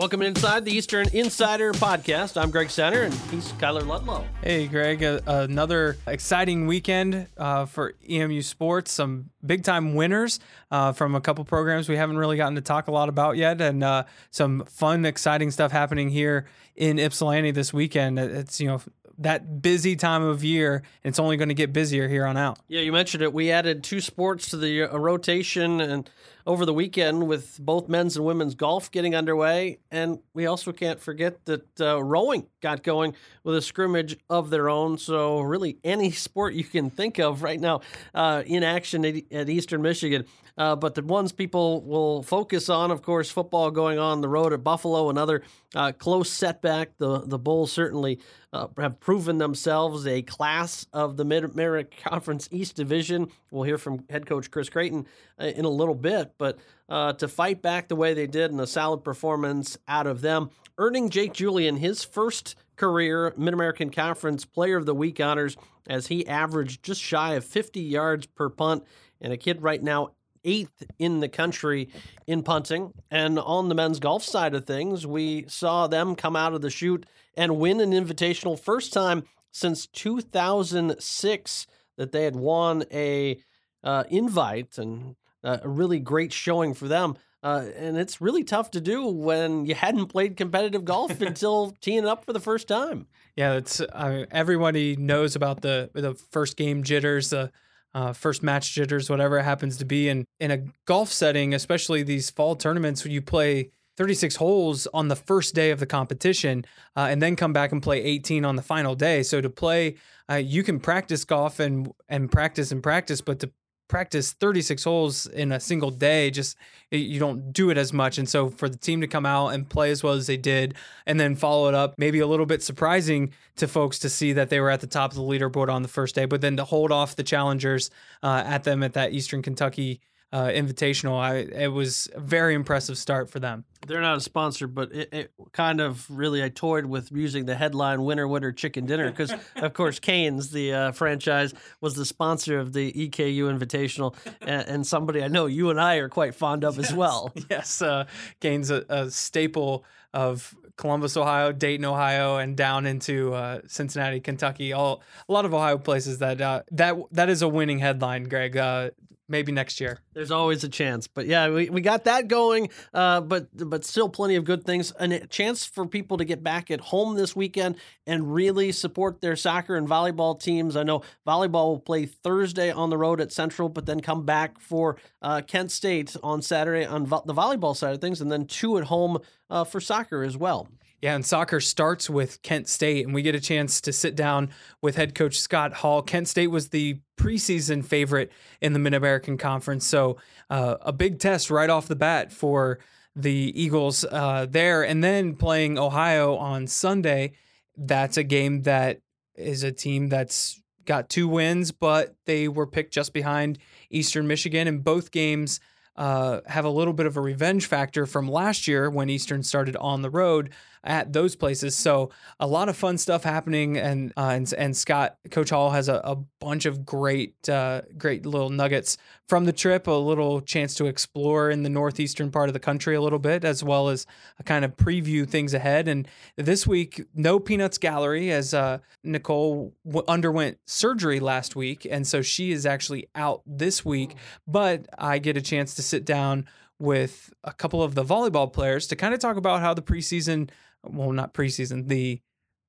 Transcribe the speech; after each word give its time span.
Welcome 0.00 0.22
inside 0.22 0.64
the 0.64 0.72
Eastern 0.72 1.08
Insider 1.12 1.74
Podcast. 1.74 2.40
I'm 2.40 2.50
Greg 2.50 2.70
Center, 2.70 3.02
and 3.02 3.12
he's 3.12 3.52
Kyler 3.52 3.86
Ludlow. 3.86 4.24
Hey, 4.42 4.66
Greg. 4.66 5.04
Uh, 5.04 5.20
another 5.26 5.98
exciting 6.06 6.66
weekend 6.66 7.26
uh, 7.36 7.66
for 7.66 7.92
EMU 8.08 8.40
sports. 8.40 8.92
Some 8.92 9.28
big 9.44 9.62
time 9.62 9.94
winners 9.94 10.40
uh, 10.70 10.92
from 10.92 11.14
a 11.14 11.20
couple 11.20 11.44
programs 11.44 11.86
we 11.86 11.96
haven't 11.96 12.16
really 12.16 12.38
gotten 12.38 12.54
to 12.54 12.62
talk 12.62 12.88
a 12.88 12.90
lot 12.90 13.10
about 13.10 13.36
yet, 13.36 13.60
and 13.60 13.84
uh, 13.84 14.04
some 14.30 14.64
fun, 14.64 15.04
exciting 15.04 15.50
stuff 15.50 15.70
happening 15.70 16.08
here 16.08 16.46
in 16.76 16.98
Ypsilanti 16.98 17.50
this 17.50 17.70
weekend. 17.70 18.18
It's 18.18 18.58
you 18.58 18.68
know 18.68 18.80
that 19.18 19.60
busy 19.60 19.96
time 19.96 20.22
of 20.22 20.42
year, 20.42 20.76
and 21.04 21.10
it's 21.10 21.18
only 21.18 21.36
going 21.36 21.50
to 21.50 21.54
get 21.54 21.74
busier 21.74 22.08
here 22.08 22.24
on 22.24 22.38
out. 22.38 22.58
Yeah, 22.68 22.80
you 22.80 22.90
mentioned 22.90 23.22
it. 23.22 23.34
We 23.34 23.50
added 23.50 23.84
two 23.84 24.00
sports 24.00 24.48
to 24.48 24.56
the 24.56 24.84
uh, 24.84 24.96
rotation 24.96 25.82
and 25.82 26.08
over 26.46 26.64
the 26.64 26.74
weekend 26.74 27.26
with 27.26 27.58
both 27.60 27.88
men's 27.88 28.16
and 28.16 28.24
women's 28.24 28.54
golf 28.54 28.90
getting 28.90 29.14
underway. 29.14 29.78
And 29.90 30.20
we 30.34 30.46
also 30.46 30.72
can't 30.72 31.00
forget 31.00 31.44
that 31.46 31.80
uh, 31.80 32.02
rowing 32.02 32.46
got 32.60 32.82
going 32.82 33.14
with 33.44 33.56
a 33.56 33.62
scrimmage 33.62 34.16
of 34.28 34.50
their 34.50 34.68
own. 34.68 34.98
So, 34.98 35.40
really, 35.40 35.78
any 35.84 36.10
sport 36.10 36.54
you 36.54 36.64
can 36.64 36.90
think 36.90 37.18
of 37.18 37.42
right 37.42 37.60
now 37.60 37.80
uh, 38.14 38.42
in 38.46 38.62
action 38.62 39.04
at, 39.04 39.32
at 39.32 39.48
Eastern 39.48 39.82
Michigan. 39.82 40.24
Uh, 40.58 40.76
but 40.76 40.94
the 40.94 41.02
ones 41.02 41.32
people 41.32 41.80
will 41.82 42.22
focus 42.22 42.68
on, 42.68 42.90
of 42.90 43.00
course, 43.00 43.30
football 43.30 43.70
going 43.70 43.98
on 43.98 44.20
the 44.20 44.28
road 44.28 44.52
at 44.52 44.62
Buffalo, 44.62 45.08
another 45.08 45.42
uh, 45.74 45.92
close 45.92 46.28
setback. 46.28 46.90
The 46.98 47.20
the 47.20 47.38
Bulls 47.38 47.72
certainly 47.72 48.18
uh, 48.52 48.66
have 48.76 49.00
proven 49.00 49.38
themselves 49.38 50.06
a 50.06 50.22
class 50.22 50.86
of 50.92 51.16
the 51.16 51.24
Mid 51.24 51.44
American 51.44 51.98
Conference 52.04 52.48
East 52.50 52.76
Division. 52.76 53.28
We'll 53.50 53.62
hear 53.62 53.78
from 53.78 54.04
head 54.10 54.26
coach 54.26 54.50
Chris 54.50 54.68
Creighton 54.68 55.06
uh, 55.40 55.46
in 55.46 55.64
a 55.64 55.70
little 55.70 55.94
bit, 55.94 56.29
but 56.38 56.58
uh, 56.88 57.12
to 57.14 57.28
fight 57.28 57.62
back 57.62 57.88
the 57.88 57.96
way 57.96 58.14
they 58.14 58.26
did 58.26 58.50
and 58.50 58.60
a 58.60 58.66
solid 58.66 59.04
performance 59.04 59.78
out 59.86 60.06
of 60.06 60.20
them, 60.20 60.50
earning 60.78 61.10
Jake 61.10 61.32
Julian 61.32 61.76
his 61.76 62.04
first 62.04 62.56
career 62.76 63.34
Mid 63.36 63.54
American 63.54 63.90
Conference 63.90 64.44
Player 64.44 64.76
of 64.76 64.86
the 64.86 64.94
Week 64.94 65.20
honors 65.20 65.56
as 65.86 66.06
he 66.08 66.26
averaged 66.26 66.82
just 66.82 67.00
shy 67.00 67.34
of 67.34 67.44
50 67.44 67.80
yards 67.80 68.26
per 68.26 68.48
punt. 68.48 68.84
And 69.20 69.32
a 69.32 69.36
kid 69.36 69.62
right 69.62 69.82
now 69.82 70.12
eighth 70.44 70.84
in 70.98 71.20
the 71.20 71.28
country 71.28 71.90
in 72.26 72.42
punting. 72.42 72.92
And 73.10 73.38
on 73.38 73.68
the 73.68 73.74
men's 73.74 74.00
golf 74.00 74.22
side 74.22 74.54
of 74.54 74.64
things, 74.64 75.06
we 75.06 75.44
saw 75.48 75.86
them 75.86 76.14
come 76.14 76.36
out 76.36 76.54
of 76.54 76.62
the 76.62 76.70
chute 76.70 77.04
and 77.36 77.58
win 77.58 77.80
an 77.80 77.92
invitational 77.92 78.58
first 78.58 78.92
time 78.92 79.24
since 79.52 79.86
2006 79.86 81.66
that 81.96 82.12
they 82.12 82.24
had 82.24 82.36
won 82.36 82.84
a 82.92 83.38
uh, 83.82 84.04
invite 84.08 84.78
and 84.78 85.16
uh, 85.44 85.58
a 85.62 85.68
really 85.68 85.98
great 85.98 86.32
showing 86.32 86.74
for 86.74 86.88
them. 86.88 87.16
Uh, 87.42 87.64
and 87.76 87.96
it's 87.96 88.20
really 88.20 88.44
tough 88.44 88.70
to 88.70 88.80
do 88.80 89.06
when 89.06 89.64
you 89.64 89.74
hadn't 89.74 90.06
played 90.06 90.36
competitive 90.36 90.84
golf 90.84 91.20
until 91.22 91.74
teeing 91.80 92.06
up 92.06 92.24
for 92.24 92.32
the 92.32 92.40
first 92.40 92.68
time. 92.68 93.06
Yeah, 93.36 93.54
it's 93.54 93.80
uh, 93.80 94.26
everybody 94.30 94.96
knows 94.96 95.36
about 95.36 95.62
the 95.62 95.90
the 95.94 96.14
first 96.14 96.56
game 96.56 96.82
jitters, 96.82 97.30
the 97.30 97.50
uh, 97.94 98.12
first 98.12 98.42
match 98.42 98.74
jitters, 98.74 99.08
whatever 99.08 99.38
it 99.38 99.44
happens 99.44 99.78
to 99.78 99.84
be. 99.84 100.08
And 100.08 100.26
in 100.38 100.50
a 100.50 100.64
golf 100.84 101.10
setting, 101.10 101.54
especially 101.54 102.02
these 102.02 102.30
fall 102.30 102.56
tournaments, 102.56 103.04
where 103.04 103.12
you 103.12 103.22
play 103.22 103.70
36 103.96 104.36
holes 104.36 104.86
on 104.94 105.08
the 105.08 105.16
first 105.16 105.54
day 105.54 105.70
of 105.70 105.80
the 105.80 105.86
competition 105.86 106.64
uh, 106.96 107.08
and 107.10 107.20
then 107.20 107.36
come 107.36 107.52
back 107.52 107.72
and 107.72 107.82
play 107.82 108.02
18 108.02 108.44
on 108.44 108.56
the 108.56 108.62
final 108.62 108.94
day. 108.94 109.22
So 109.22 109.40
to 109.40 109.50
play, 109.50 109.96
uh, 110.30 110.36
you 110.36 110.62
can 110.62 110.80
practice 110.80 111.24
golf 111.24 111.60
and 111.60 111.90
and 112.08 112.30
practice 112.30 112.72
and 112.72 112.82
practice, 112.82 113.20
but 113.20 113.40
to 113.40 113.50
practice 113.90 114.32
36 114.32 114.84
holes 114.84 115.26
in 115.26 115.50
a 115.50 115.58
single 115.58 115.90
day 115.90 116.30
just 116.30 116.56
you 116.92 117.18
don't 117.18 117.52
do 117.52 117.70
it 117.70 117.76
as 117.76 117.92
much. 117.92 118.18
And 118.18 118.28
so 118.28 118.48
for 118.48 118.68
the 118.68 118.78
team 118.78 119.00
to 119.00 119.08
come 119.08 119.26
out 119.26 119.48
and 119.48 119.68
play 119.68 119.90
as 119.90 120.02
well 120.02 120.14
as 120.14 120.28
they 120.28 120.36
did 120.36 120.74
and 121.06 121.18
then 121.18 121.34
follow 121.34 121.68
it 121.68 121.74
up 121.74 121.94
maybe 121.98 122.20
a 122.20 122.26
little 122.26 122.46
bit 122.46 122.62
surprising 122.62 123.32
to 123.56 123.66
folks 123.66 123.98
to 123.98 124.08
see 124.08 124.32
that 124.32 124.48
they 124.48 124.60
were 124.60 124.70
at 124.70 124.80
the 124.80 124.86
top 124.86 125.10
of 125.10 125.16
the 125.16 125.22
leaderboard 125.22 125.68
on 125.68 125.82
the 125.82 125.88
first 125.88 126.14
day 126.14 126.24
but 126.24 126.40
then 126.40 126.56
to 126.56 126.64
hold 126.64 126.92
off 126.92 127.16
the 127.16 127.22
challengers 127.22 127.90
uh, 128.22 128.42
at 128.46 128.64
them 128.64 128.82
at 128.82 128.94
that 128.94 129.12
eastern 129.12 129.42
kentucky 129.42 130.00
uh, 130.32 130.46
invitational. 130.46 131.18
I 131.18 131.38
it 131.38 131.72
was 131.72 132.08
a 132.14 132.20
very 132.20 132.54
impressive 132.54 132.96
start 132.96 133.30
for 133.30 133.40
them. 133.40 133.64
They're 133.86 134.00
not 134.00 134.18
a 134.18 134.20
sponsor, 134.20 134.66
but 134.66 134.92
it, 134.92 135.08
it 135.12 135.32
kind 135.52 135.80
of 135.80 136.06
really 136.10 136.44
I 136.44 136.50
toyed 136.50 136.86
with 136.86 137.10
using 137.10 137.46
the 137.46 137.54
headline 137.54 138.04
"Winner, 138.04 138.28
Winner, 138.28 138.52
Chicken 138.52 138.86
Dinner" 138.86 139.10
because 139.10 139.32
of 139.56 139.72
course 139.72 139.98
Cane's, 139.98 140.50
the 140.50 140.72
uh, 140.72 140.92
franchise, 140.92 141.54
was 141.80 141.94
the 141.94 142.04
sponsor 142.04 142.58
of 142.58 142.72
the 142.72 142.92
EKU 142.92 143.56
Invitational, 143.56 144.14
and, 144.40 144.68
and, 144.68 144.86
somebody 144.86 145.22
I 145.22 145.28
know 145.28 145.46
you 145.46 145.70
and 145.70 145.80
I 145.80 145.96
are 145.96 146.08
quite 146.08 146.34
fond 146.34 146.64
of 146.64 146.76
yes, 146.76 146.90
as 146.90 146.96
well. 146.96 147.32
Yes, 147.50 147.82
uh, 147.82 148.04
Cane's 148.40 148.70
a, 148.70 148.84
a 148.88 149.10
staple 149.10 149.84
of 150.14 150.54
Columbus, 150.76 151.16
Ohio, 151.16 151.52
Dayton, 151.52 151.84
Ohio, 151.84 152.36
and 152.36 152.56
down 152.56 152.86
into 152.86 153.34
uh, 153.34 153.60
Cincinnati, 153.66 154.20
Kentucky. 154.20 154.72
All 154.72 155.02
a 155.28 155.32
lot 155.32 155.44
of 155.44 155.52
Ohio 155.52 155.78
places 155.78 156.18
that 156.18 156.40
uh, 156.40 156.62
that 156.70 156.96
that 157.12 157.28
is 157.28 157.42
a 157.42 157.48
winning 157.48 157.80
headline, 157.80 158.24
Greg. 158.24 158.56
Uh, 158.56 158.90
maybe 159.30 159.52
next 159.52 159.80
year. 159.80 160.00
There's 160.12 160.30
always 160.30 160.64
a 160.64 160.68
chance, 160.68 161.06
but 161.06 161.26
yeah, 161.26 161.48
we, 161.48 161.70
we 161.70 161.80
got 161.80 162.04
that 162.04 162.28
going. 162.28 162.68
Uh, 162.92 163.20
but 163.20 163.48
but 163.52 163.84
still 163.84 164.08
plenty 164.08 164.36
of 164.36 164.44
good 164.44 164.64
things, 164.64 164.92
and 164.92 165.12
a 165.12 165.26
chance 165.26 165.64
for 165.64 165.86
people 165.86 166.18
to 166.18 166.24
get 166.24 166.42
back 166.42 166.70
at 166.70 166.80
home 166.80 167.14
this 167.14 167.34
weekend 167.34 167.76
and 168.06 168.34
really 168.34 168.72
support 168.72 169.20
their 169.20 169.36
soccer 169.36 169.76
and 169.76 169.88
volleyball 169.88 170.38
teams. 170.38 170.76
I 170.76 170.82
know 170.82 171.02
volleyball 171.26 171.68
will 171.68 171.80
play 171.80 172.06
Thursday 172.06 172.70
on 172.70 172.90
the 172.90 172.98
road 172.98 173.20
at 173.20 173.32
Central, 173.32 173.68
but 173.68 173.86
then 173.86 174.00
come 174.00 174.26
back 174.26 174.60
for 174.60 174.96
uh, 175.22 175.40
Kent 175.46 175.70
State 175.70 176.16
on 176.22 176.42
Saturday 176.42 176.84
on 176.84 177.06
vo- 177.06 177.22
the 177.24 177.34
volleyball 177.34 177.76
side 177.76 177.94
of 177.94 178.00
things, 178.00 178.20
and 178.20 178.30
then 178.30 178.46
two 178.46 178.76
at 178.76 178.84
home 178.84 179.18
uh, 179.48 179.64
for 179.64 179.80
soccer 179.80 180.22
as 180.22 180.36
well. 180.36 180.68
Yeah, 181.00 181.14
and 181.14 181.24
soccer 181.24 181.60
starts 181.60 182.10
with 182.10 182.42
Kent 182.42 182.68
State, 182.68 183.06
and 183.06 183.14
we 183.14 183.22
get 183.22 183.34
a 183.34 183.40
chance 183.40 183.80
to 183.82 183.92
sit 183.92 184.14
down 184.14 184.50
with 184.82 184.96
head 184.96 185.14
coach 185.14 185.40
Scott 185.40 185.72
Hall. 185.72 186.02
Kent 186.02 186.28
State 186.28 186.48
was 186.48 186.68
the 186.68 187.00
preseason 187.16 187.82
favorite 187.82 188.30
in 188.60 188.74
the 188.74 188.78
Mid 188.78 188.92
American 188.92 189.38
Conference, 189.38 189.86
so 189.86 190.18
uh, 190.50 190.76
a 190.82 190.92
big 190.92 191.18
test 191.18 191.50
right 191.50 191.70
off 191.70 191.88
the 191.88 191.96
bat 191.96 192.32
for 192.32 192.80
the 193.16 193.52
Eagles 193.60 194.04
uh, 194.04 194.46
there. 194.48 194.82
And 194.82 195.02
then 195.02 195.36
playing 195.36 195.78
Ohio 195.78 196.36
on 196.36 196.66
Sunday, 196.66 197.32
that's 197.76 198.18
a 198.18 198.22
game 198.22 198.62
that 198.62 199.00
is 199.34 199.62
a 199.62 199.72
team 199.72 200.10
that's 200.10 200.60
got 200.84 201.08
two 201.08 201.28
wins, 201.28 201.72
but 201.72 202.14
they 202.26 202.46
were 202.46 202.66
picked 202.66 202.92
just 202.92 203.14
behind 203.14 203.58
Eastern 203.88 204.26
Michigan, 204.26 204.68
and 204.68 204.84
both 204.84 205.10
games. 205.10 205.60
Uh, 205.96 206.40
have 206.46 206.64
a 206.64 206.70
little 206.70 206.94
bit 206.94 207.04
of 207.04 207.18
a 207.18 207.20
revenge 207.20 207.66
factor 207.66 208.06
from 208.06 208.26
last 208.26 208.66
year 208.66 208.88
when 208.88 209.10
Eastern 209.10 209.42
started 209.42 209.76
on 209.76 210.00
the 210.00 210.08
road 210.08 210.50
at 210.82 211.12
those 211.12 211.36
places. 211.36 211.76
So 211.76 212.10
a 212.38 212.46
lot 212.46 212.68
of 212.68 212.76
fun 212.76 212.98
stuff 212.98 213.24
happening, 213.24 213.76
and 213.76 214.12
uh, 214.16 214.30
and, 214.34 214.52
and 214.56 214.76
Scott 214.76 215.16
Coach 215.30 215.50
Hall 215.50 215.70
has 215.70 215.88
a, 215.88 216.00
a 216.04 216.16
bunch 216.40 216.64
of 216.64 216.86
great 216.86 217.48
uh, 217.48 217.82
great 217.98 218.24
little 218.24 218.50
nuggets 218.50 218.96
from 219.28 219.44
the 219.44 219.52
trip. 219.52 219.86
A 219.86 219.92
little 219.92 220.40
chance 220.40 220.74
to 220.76 220.86
explore 220.86 221.50
in 221.50 221.62
the 221.62 221.68
northeastern 221.68 222.30
part 222.30 222.48
of 222.48 222.54
the 222.54 222.60
country 222.60 222.94
a 222.94 223.00
little 223.00 223.18
bit, 223.18 223.44
as 223.44 223.62
well 223.62 223.88
as 223.88 224.06
a 224.38 224.42
kind 224.42 224.64
of 224.64 224.76
preview 224.76 225.28
things 225.28 225.52
ahead. 225.54 225.88
And 225.88 226.08
this 226.36 226.66
week, 226.66 227.04
no 227.14 227.38
Peanuts 227.38 227.78
Gallery 227.78 228.30
as 228.32 228.54
uh, 228.54 228.78
Nicole 229.04 229.74
w- 229.84 230.04
underwent 230.08 230.58
surgery 230.66 231.20
last 231.20 231.54
week, 231.56 231.86
and 231.90 232.06
so 232.06 232.22
she 232.22 232.52
is 232.52 232.64
actually 232.64 233.08
out 233.14 233.42
this 233.44 233.84
week. 233.84 234.14
But 234.46 234.86
I 234.98 235.18
get 235.18 235.36
a 235.36 235.42
chance 235.42 235.74
to 235.74 235.82
sit 235.82 236.04
down 236.04 236.46
with 236.80 237.30
a 237.44 237.52
couple 237.52 237.82
of 237.82 237.94
the 237.94 238.02
volleyball 238.02 238.50
players 238.50 238.86
to 238.86 238.96
kind 238.96 239.12
of 239.12 239.20
talk 239.20 239.36
about 239.36 239.60
how 239.60 239.74
the 239.74 239.82
preseason 239.82 240.48
well, 240.84 241.12
not 241.12 241.34
preseason, 241.34 241.88
the 241.88 242.20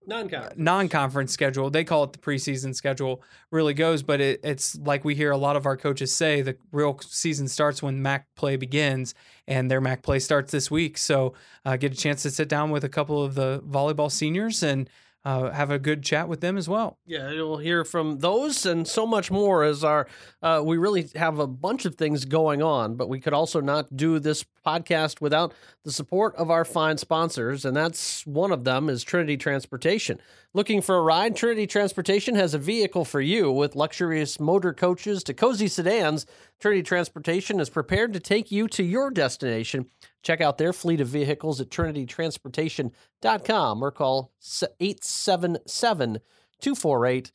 non-conference. 0.06 0.58
non-conference 0.58 1.32
schedule. 1.32 1.70
They 1.70 1.84
call 1.84 2.04
it 2.04 2.14
the 2.14 2.20
preseason 2.20 2.76
schedule. 2.76 3.22
Really 3.52 3.74
goes, 3.74 4.04
but 4.04 4.20
it, 4.22 4.40
it's 4.44 4.78
like 4.80 5.06
we 5.06 5.16
hear 5.16 5.32
a 5.32 5.38
lot 5.38 5.56
of 5.56 5.66
our 5.66 5.78
coaches 5.78 6.14
say: 6.14 6.42
the 6.42 6.58
real 6.72 7.00
season 7.00 7.48
starts 7.48 7.82
when 7.84 8.02
MAC 8.02 8.26
play 8.36 8.56
begins, 8.56 9.14
and 9.48 9.70
their 9.70 9.82
MAC 9.82 10.02
play 10.02 10.20
starts 10.20 10.52
this 10.52 10.72
week. 10.72 10.98
So, 10.98 11.34
uh, 11.66 11.78
get 11.78 11.94
a 11.94 11.98
chance 11.98 12.24
to 12.24 12.32
sit 12.32 12.50
down 12.50 12.72
with 12.72 12.84
a 12.84 12.90
couple 12.90 13.24
of 13.24 13.36
the 13.36 13.62
volleyball 13.68 14.12
seniors 14.12 14.64
and 14.64 14.90
uh, 15.24 15.52
have 15.52 15.70
a 15.70 15.80
good 15.80 16.04
chat 16.04 16.28
with 16.28 16.42
them 16.42 16.58
as 16.58 16.68
well. 16.68 16.98
Yeah, 17.06 17.32
you'll 17.32 17.58
hear 17.58 17.84
from 17.84 18.20
those 18.20 18.66
and 18.66 18.88
so 18.88 19.06
much 19.06 19.30
more 19.30 19.64
as 19.64 19.84
our 19.84 20.08
uh, 20.42 20.62
we 20.64 20.78
really 20.78 21.10
have 21.16 21.40
a 21.40 21.48
bunch 21.48 21.86
of 21.86 21.96
things 21.96 22.26
going 22.26 22.62
on, 22.62 22.96
but 22.96 23.10
we 23.10 23.20
could 23.20 23.34
also 23.34 23.62
not 23.62 23.96
do 23.96 24.20
this 24.20 24.46
podcast 24.66 25.22
without 25.22 25.54
the 25.84 25.92
support 25.92 26.36
of 26.36 26.50
our 26.50 26.66
fine 26.66 26.98
sponsors, 26.98 27.66
and 27.66 27.76
that's 27.76 28.26
one 28.26 28.52
of 28.52 28.64
them 28.64 28.90
is 28.90 29.04
Trinity 29.04 29.38
Transportation. 29.38 30.20
Looking 30.54 30.82
for 30.82 30.98
a 30.98 31.02
ride? 31.02 31.38
Trinity 31.38 31.66
Transportation 31.66 32.36
has 32.36 32.54
a 32.54 32.58
vehicle 32.58 33.06
for 33.06 33.22
you 33.22 33.54
with 33.54 33.74
luxurious 33.74 34.38
motor 34.38 34.74
coaches 34.74 35.24
to 35.24 35.34
cozy 35.34 35.70
sedans. 35.70 36.26
Trinity 36.60 36.84
Transportation 36.84 37.62
is 37.62 37.70
prepared 37.70 38.12
to 38.12 38.20
take 38.20 38.52
you 38.52 38.68
to 38.68 38.84
your 38.84 39.12
destination. 39.12 39.86
Check 40.24 40.42
out 40.42 40.58
their 40.58 40.74
fleet 40.74 41.00
of 41.00 41.08
vehicles 41.08 41.62
at 41.62 41.70
trinitytransportation.com 41.70 43.82
or 43.82 43.92
call 43.92 44.34
877 44.82 46.20
248 46.60 47.32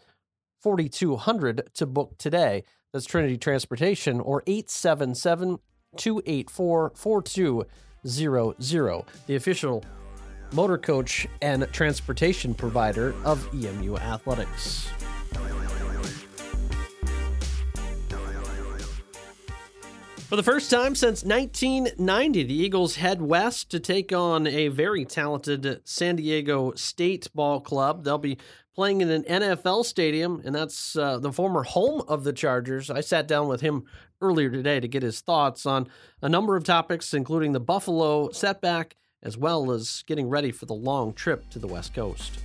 4200 0.61 1.71
to 1.73 1.87
book 1.87 2.19
today. 2.19 2.65
That's 2.93 3.07
Trinity 3.07 3.39
Transportation 3.39 4.21
or 4.21 4.43
877 4.47 5.57
284 5.97 6.93
4200. 6.95 7.67
the 9.27 9.37
official 9.37 9.83
motor 10.53 10.79
coach 10.79 11.27
and 11.43 11.67
transportation 11.73 12.55
provider 12.55 13.15
of 13.25 13.49
EMU 13.55 13.97
Athletics. 13.97 14.89
For 20.27 20.35
the 20.35 20.43
first 20.43 20.73
time 20.73 20.97
since 20.97 21.23
1990, 21.23 22.43
the 22.43 22.53
Eagles 22.53 22.97
head 22.97 23.23
west 23.23 23.71
to 23.71 23.79
take 23.79 24.13
on 24.13 24.49
a 24.49 24.67
very 24.67 25.05
talented 25.05 25.81
San 25.85 26.17
Diego 26.17 26.73
State 26.75 27.29
ball 27.33 27.61
club. 27.61 28.03
They'll 28.03 28.19
be 28.19 28.39
playing 28.75 29.03
in 29.03 29.11
an 29.11 29.23
NFL 29.23 29.85
stadium, 29.85 30.43
and 30.45 30.53
that's 30.53 30.97
uh, 30.97 31.19
the 31.21 31.33
former 31.33 31.63
home 31.63 32.03
of 32.09 32.25
the 32.25 32.33
Chargers. 32.33 32.91
I 32.91 33.03
sat 33.03 33.29
down 33.29 33.47
with 33.47 33.61
him 33.61 33.85
earlier 34.21 34.51
today 34.51 34.81
to 34.81 34.89
get 34.89 35.05
his 35.05 35.21
thoughts 35.21 35.65
on 35.65 35.87
a 36.21 36.29
number 36.29 36.57
of 36.57 36.65
topics, 36.65 37.15
including 37.15 37.53
the 37.53 37.61
Buffalo 37.61 38.31
setback, 38.33 38.97
as 39.23 39.37
well 39.37 39.71
as 39.71 40.05
getting 40.07 40.29
ready 40.29 40.51
for 40.51 40.67
the 40.67 40.75
long 40.75 41.13
trip 41.13 41.49
to 41.51 41.59
the 41.59 41.67
West 41.67 41.95
Coast. 41.95 42.39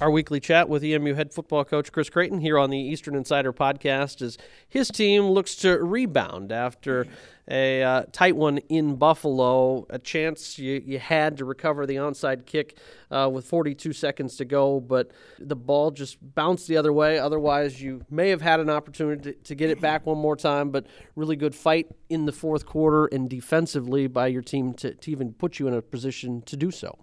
Our 0.00 0.12
weekly 0.12 0.38
chat 0.38 0.68
with 0.68 0.84
EMU 0.84 1.14
head 1.14 1.32
football 1.32 1.64
coach 1.64 1.90
Chris 1.90 2.08
Creighton 2.08 2.40
here 2.40 2.56
on 2.56 2.70
the 2.70 2.78
Eastern 2.78 3.16
Insider 3.16 3.52
podcast 3.52 4.22
as 4.22 4.38
his 4.68 4.92
team 4.92 5.24
looks 5.24 5.56
to 5.56 5.76
rebound 5.76 6.52
after 6.52 7.08
a 7.50 7.82
uh, 7.82 8.04
tight 8.12 8.36
one 8.36 8.58
in 8.68 8.94
Buffalo. 8.94 9.88
A 9.90 9.98
chance 9.98 10.56
you, 10.56 10.80
you 10.86 11.00
had 11.00 11.38
to 11.38 11.44
recover 11.44 11.84
the 11.84 11.96
onside 11.96 12.46
kick 12.46 12.78
uh, 13.10 13.28
with 13.32 13.44
42 13.46 13.92
seconds 13.92 14.36
to 14.36 14.44
go, 14.44 14.78
but 14.78 15.10
the 15.40 15.56
ball 15.56 15.90
just 15.90 16.18
bounced 16.36 16.68
the 16.68 16.76
other 16.76 16.92
way. 16.92 17.18
Otherwise, 17.18 17.82
you 17.82 18.04
may 18.08 18.28
have 18.28 18.40
had 18.40 18.60
an 18.60 18.70
opportunity 18.70 19.32
to, 19.32 19.38
to 19.40 19.56
get 19.56 19.68
it 19.68 19.80
back 19.80 20.06
one 20.06 20.18
more 20.18 20.36
time, 20.36 20.70
but 20.70 20.86
really 21.16 21.34
good 21.34 21.56
fight 21.56 21.88
in 22.08 22.24
the 22.24 22.32
fourth 22.32 22.66
quarter 22.66 23.06
and 23.06 23.28
defensively 23.28 24.06
by 24.06 24.28
your 24.28 24.42
team 24.42 24.74
to, 24.74 24.94
to 24.94 25.10
even 25.10 25.32
put 25.32 25.58
you 25.58 25.66
in 25.66 25.74
a 25.74 25.82
position 25.82 26.40
to 26.42 26.56
do 26.56 26.70
so. 26.70 26.96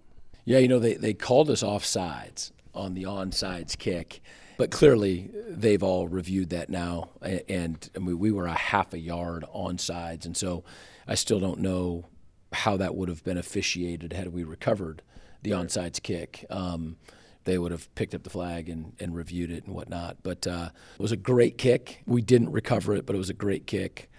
Yeah, 0.46 0.58
you 0.58 0.68
know, 0.68 0.78
they, 0.78 0.94
they 0.94 1.12
called 1.12 1.50
us 1.50 1.62
off 1.62 1.84
sides 1.84 2.52
on 2.76 2.94
the 2.94 3.04
onside 3.04 3.76
kick. 3.78 4.20
But 4.58 4.70
clearly, 4.70 5.30
they've 5.48 5.82
all 5.82 6.08
reviewed 6.08 6.50
that 6.50 6.70
now, 6.70 7.10
and, 7.20 7.90
and 7.94 8.06
we, 8.06 8.14
we 8.14 8.32
were 8.32 8.46
a 8.46 8.54
half 8.54 8.94
a 8.94 8.98
yard 8.98 9.44
onside, 9.54 10.24
and 10.24 10.36
so 10.36 10.64
I 11.06 11.14
still 11.14 11.40
don't 11.40 11.60
know 11.60 12.06
how 12.52 12.76
that 12.78 12.94
would 12.94 13.08
have 13.08 13.22
been 13.22 13.36
officiated 13.36 14.12
had 14.12 14.32
we 14.32 14.44
recovered 14.44 15.02
the 15.42 15.50
onside's 15.50 16.00
kick. 16.00 16.46
Um, 16.48 16.96
they 17.44 17.58
would 17.58 17.70
have 17.70 17.94
picked 17.94 18.14
up 18.14 18.22
the 18.22 18.30
flag 18.30 18.68
and, 18.68 18.92
and 18.98 19.14
reviewed 19.14 19.50
it 19.50 19.64
and 19.64 19.74
whatnot. 19.74 20.16
But 20.22 20.46
uh, 20.46 20.70
it 20.94 21.02
was 21.02 21.12
a 21.12 21.16
great 21.16 21.58
kick. 21.58 22.02
We 22.06 22.22
didn't 22.22 22.50
recover 22.50 22.94
it, 22.94 23.06
but 23.06 23.14
it 23.14 23.18
was 23.18 23.30
a 23.30 23.34
great 23.34 23.66
kick. 23.66 24.10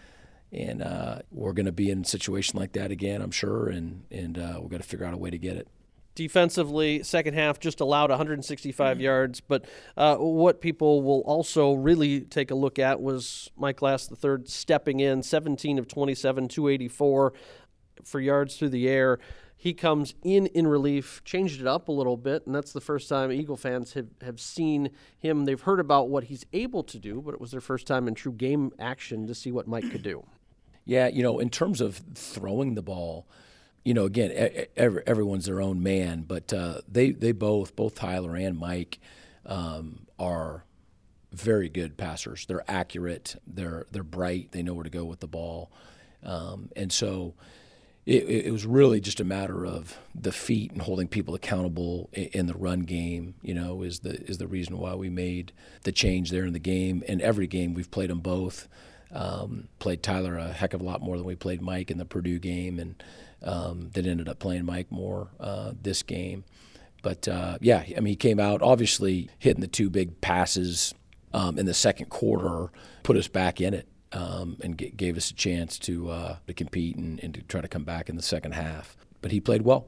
And 0.51 0.81
uh, 0.81 1.19
we're 1.31 1.51
going 1.51 1.65
to 1.65 1.73
be 1.73 1.89
in 1.89 2.01
a 2.01 2.05
situation 2.05 2.57
like 2.57 2.71
that 2.73 2.89
again, 2.89 3.21
I'm 3.21 3.31
sure, 3.31 3.67
and, 3.67 4.03
and 4.11 4.37
uh, 4.37 4.53
we're 4.61 4.69
going 4.69 4.81
to 4.81 4.87
figure 4.87 5.05
out 5.05 5.13
a 5.13 5.17
way 5.17 5.29
to 5.29 5.37
get 5.37 5.57
it 5.57 5.67
defensively, 6.17 7.03
second 7.03 7.35
half 7.35 7.59
just 7.59 7.79
allowed 7.79 8.09
165 8.09 8.75
mm-hmm. 8.95 9.03
yards. 9.03 9.39
But 9.39 9.65
uh, 9.95 10.17
what 10.17 10.59
people 10.61 11.03
will 11.03 11.21
also 11.21 11.73
really 11.73 12.21
take 12.21 12.49
a 12.49 12.55
look 12.55 12.79
at 12.79 12.99
was 12.99 13.51
Mike 13.55 13.77
Glass 13.77 14.07
the 14.07 14.15
third 14.15 14.49
stepping 14.49 14.99
in, 14.99 15.21
17 15.21 15.77
of 15.77 15.87
27, 15.87 16.47
284 16.47 17.33
for 18.03 18.19
yards 18.19 18.57
through 18.57 18.69
the 18.69 18.89
air. 18.89 19.19
He 19.59 19.73
comes 19.73 20.15
in 20.23 20.47
in 20.47 20.67
relief, 20.67 21.21
changed 21.23 21.61
it 21.61 21.67
up 21.67 21.87
a 21.87 21.91
little 21.91 22.17
bit, 22.17 22.45
and 22.45 22.53
that's 22.53 22.73
the 22.73 22.81
first 22.81 23.09
time 23.09 23.31
Eagle 23.31 23.57
fans 23.57 23.93
have, 23.93 24.07
have 24.21 24.39
seen 24.39 24.89
him. 25.17 25.45
They've 25.45 25.61
heard 25.61 25.79
about 25.79 26.09
what 26.09 26.25
he's 26.25 26.45
able 26.51 26.83
to 26.83 26.99
do, 26.99 27.21
but 27.21 27.33
it 27.33 27.41
was 27.41 27.51
their 27.51 27.61
first 27.61 27.85
time 27.87 28.07
in 28.07 28.15
true 28.15 28.31
game 28.31 28.71
action 28.79 29.27
to 29.27 29.35
see 29.35 29.51
what 29.51 29.67
Mike 29.67 29.89
could 29.91 30.03
do. 30.03 30.25
Yeah, 30.85 31.07
you 31.07 31.21
know, 31.21 31.39
in 31.39 31.49
terms 31.49 31.81
of 31.81 32.01
throwing 32.15 32.75
the 32.75 32.81
ball, 32.81 33.27
you 33.87 33.93
know, 33.93 34.03
again, 34.03 34.65
every, 34.75 35.01
everyone's 35.07 35.45
their 35.45 35.61
own 35.61 35.81
man, 35.81 36.25
but 36.27 36.51
uh, 36.51 36.81
they 36.89 37.11
they 37.11 37.31
both 37.31 37.73
both 37.73 37.95
Tyler 37.95 38.35
and 38.35 38.57
Mike 38.59 38.99
um, 39.45 40.07
are 40.19 40.65
very 41.31 41.69
good 41.69 41.95
passers. 41.95 42.45
They're 42.45 42.69
accurate. 42.69 43.37
They're 43.47 43.85
they're 43.89 44.03
bright. 44.03 44.51
They 44.51 44.61
know 44.61 44.73
where 44.73 44.83
to 44.83 44.89
go 44.89 45.05
with 45.05 45.21
the 45.21 45.27
ball, 45.27 45.71
um, 46.21 46.69
and 46.75 46.91
so. 46.91 47.33
It, 48.05 48.45
it, 48.45 48.51
was 48.53 48.65
really 48.65 49.01
just 49.01 49.19
a 49.19 49.25
matter 49.25 49.65
of 49.65 49.97
the 50.15 50.31
feet 50.31 50.71
and 50.71 50.81
holding 50.81 51.09
people 51.09 51.35
accountable 51.35 52.09
in 52.13 52.47
the 52.47 52.53
run 52.53 52.83
game. 52.83 53.35
You 53.41 53.53
know, 53.53 53.81
is 53.81 53.99
the 53.99 54.15
is 54.29 54.37
the 54.37 54.47
reason 54.47 54.77
why 54.77 54.95
we 54.95 55.09
made 55.09 55.51
the 55.83 55.91
change 55.91 56.31
there 56.31 56.45
in 56.45 56.53
the 56.53 56.57
game. 56.59 57.03
And 57.05 57.21
every 57.21 57.47
game 57.47 57.73
we've 57.73 57.91
played 57.91 58.09
them 58.09 58.21
both. 58.21 58.69
Um, 59.11 59.67
played 59.79 60.03
Tyler 60.03 60.37
a 60.37 60.53
heck 60.53 60.73
of 60.73 60.79
a 60.79 60.85
lot 60.85 61.01
more 61.01 61.17
than 61.17 61.25
we 61.25 61.35
played 61.35 61.61
Mike 61.61 61.91
in 61.91 61.97
the 61.97 62.05
Purdue 62.05 62.39
game, 62.39 62.79
and 62.79 62.95
um, 63.43 63.89
that 63.93 64.05
ended 64.05 64.27
up 64.27 64.39
playing 64.39 64.65
Mike 64.65 64.91
more 64.91 65.29
uh, 65.39 65.73
this 65.81 66.03
game. 66.03 66.43
But 67.01 67.27
uh, 67.27 67.57
yeah, 67.61 67.83
I 67.95 67.99
mean, 67.99 68.07
he 68.07 68.15
came 68.15 68.39
out 68.39 68.61
obviously 68.61 69.29
hitting 69.39 69.61
the 69.61 69.67
two 69.67 69.89
big 69.89 70.19
passes 70.21 70.93
um, 71.33 71.57
in 71.57 71.65
the 71.65 71.73
second 71.73 72.09
quarter, 72.09 72.71
put 73.03 73.15
us 73.17 73.27
back 73.27 73.61
in 73.61 73.73
it, 73.73 73.87
um, 74.11 74.57
and 74.61 74.77
g- 74.77 74.89
gave 74.89 75.17
us 75.17 75.29
a 75.29 75.33
chance 75.33 75.77
to 75.79 76.09
uh, 76.09 76.37
to 76.47 76.53
compete 76.53 76.95
and, 76.95 77.23
and 77.23 77.33
to 77.35 77.41
try 77.43 77.61
to 77.61 77.67
come 77.67 77.83
back 77.83 78.09
in 78.09 78.15
the 78.15 78.21
second 78.21 78.53
half. 78.53 78.97
But 79.21 79.31
he 79.31 79.39
played 79.39 79.61
well 79.61 79.87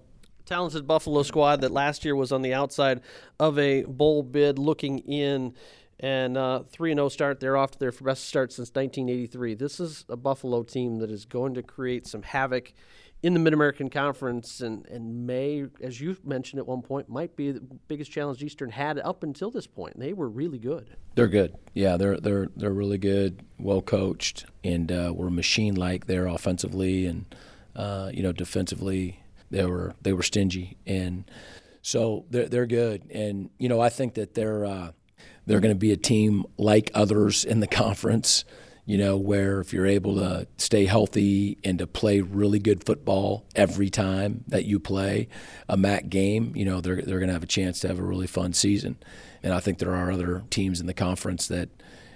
talented 0.50 0.88
Buffalo 0.88 1.22
squad 1.22 1.62
that 1.62 1.72
last 1.72 2.04
year 2.04 2.16
was 2.16 2.31
on 2.31 2.42
the 2.42 2.56
outside 2.56 3.01
of 3.40 3.60
a 3.60 3.84
bowl 3.84 4.24
bid 4.24 4.57
looking 4.57 4.98
in 5.00 5.54
and 6.00 6.36
uh, 6.38 6.63
3 6.63 6.96
0 6.96 7.10
start. 7.10 7.40
They're 7.40 7.56
off 7.56 7.72
to 7.72 7.80
their 7.80 7.92
best 7.92 8.25
start 8.25 8.51
since 8.51 8.69
1983. 8.69 9.54
This 9.54 9.80
is 9.80 10.06
a 10.10 10.18
Buffalo 10.18 10.63
team 10.63 10.98
that 11.00 11.12
is 11.12 11.25
going 11.25 11.54
to 11.54 11.63
create 11.63 12.07
some 12.07 12.24
havoc 12.24 12.74
in 13.21 13.33
the 13.33 13.39
Mid 13.39 13.54
American 13.54 13.89
Conference 13.89 14.62
and, 14.62 14.86
and 14.88 15.27
may, 15.27 15.66
as 15.81 16.00
you 16.00 16.16
mentioned 16.24 16.60
at 16.60 16.68
one 16.68 16.81
point, 16.81 17.10
might 17.10 17.36
be 17.36 17.51
the 17.51 17.60
biggest 17.88 18.12
challenge 18.12 18.42
Eastern 18.42 18.69
had 18.69 18.98
up 19.00 19.24
until 19.24 19.51
this 19.51 19.68
point. 19.68 20.00
They 20.00 20.13
were 20.13 20.30
really 20.30 20.57
good. 20.57 20.95
They're 21.16 21.27
good. 21.27 21.56
Yeah, 21.74 21.98
they're 21.98 22.18
they're 22.18 22.48
they're 22.56 22.71
really 22.71 22.98
good, 22.98 23.44
well 23.57 23.81
coached, 23.81 24.45
and 24.63 24.92
uh, 24.92 25.13
were 25.13 25.30
machine 25.30 25.75
like 25.75 26.07
there 26.07 26.27
offensively 26.27 27.06
and 27.06 27.25
uh, 27.75 28.12
you 28.13 28.24
know 28.24 28.31
defensively. 28.31 29.22
They 29.51 29.65
were 29.65 29.95
they 30.01 30.13
were 30.13 30.24
stingy, 30.24 30.77
and 30.86 31.30
so 31.81 32.25
they're 32.30 32.48
they're 32.48 32.68
good. 32.68 33.10
And 33.12 33.50
you 33.57 33.68
know 33.68 33.81
I 33.81 33.89
think 33.89 34.13
that 34.13 34.33
they're 34.33 34.63
uh, 34.63 34.92
they're 35.45 35.60
going 35.60 35.74
to 35.74 35.80
be 35.80 35.92
a 35.92 35.98
team 35.98 36.45
like 36.57 36.89
others 36.94 37.44
in 37.44 37.60
the 37.60 37.68
conference 37.83 38.46
you 38.89 38.98
know, 38.98 39.15
where 39.17 39.62
if 39.62 39.72
you're 39.72 39.86
able 39.86 40.15
to 40.15 40.48
stay 40.58 40.86
healthy 40.86 41.60
and 41.63 41.77
to 41.77 41.86
play 41.86 42.22
really 42.22 42.58
good 42.58 42.84
football 42.84 43.46
every 43.55 43.88
time 43.91 44.43
that 44.48 44.65
you 44.65 44.79
play 44.79 45.27
a 45.67 45.77
MAC 45.77 46.10
game, 46.10 46.53
you 46.55 46.65
know, 46.65 46.81
they're, 46.81 47.00
they're 47.00 47.19
going 47.19 47.27
to 47.27 47.34
have 47.34 47.43
a 47.43 47.46
chance 47.46 47.79
to 47.81 47.88
have 47.88 48.00
a 48.00 48.03
really 48.03 48.25
fun 48.25 48.51
season. 48.51 48.98
And 49.43 49.53
I 49.53 49.60
think 49.60 49.77
there 49.77 49.93
are 49.93 50.12
other 50.12 50.43
teams 50.50 50.81
in 50.81 50.88
the 50.88 50.96
conference 50.96 51.48
that 51.50 51.69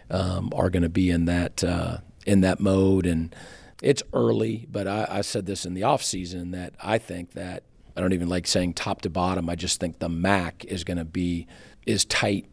um, 0.10 0.52
are 0.56 0.72
going 0.72 0.82
to 0.82 0.90
be 0.90 1.12
in 1.12 1.26
that 1.26 1.64
uh, 1.64 1.98
in 2.26 2.42
that 2.42 2.60
mode. 2.60 3.06
And 3.06 3.36
it's 3.84 4.02
early, 4.12 4.66
but 4.72 4.88
I, 4.88 5.06
I 5.08 5.22
said 5.22 5.46
this 5.46 5.68
in 5.68 5.76
the 5.76 5.84
off 5.84 6.02
season 6.02 6.50
that 6.52 6.74
I 6.82 6.98
think 6.98 7.34
that 7.34 7.66
I 7.96 8.02
don't 8.02 8.14
even 8.14 8.30
like 8.30 8.48
saying 8.48 8.74
top 8.74 9.02
to 9.02 9.12
bottom. 9.12 9.48
I 9.48 9.54
just 9.54 9.80
think 9.80 10.00
the 10.00 10.10
MAC 10.10 10.66
is 10.66 10.84
going 10.84 10.98
to 10.98 11.06
be 11.06 11.46
as 11.86 12.04
tight 12.04 12.48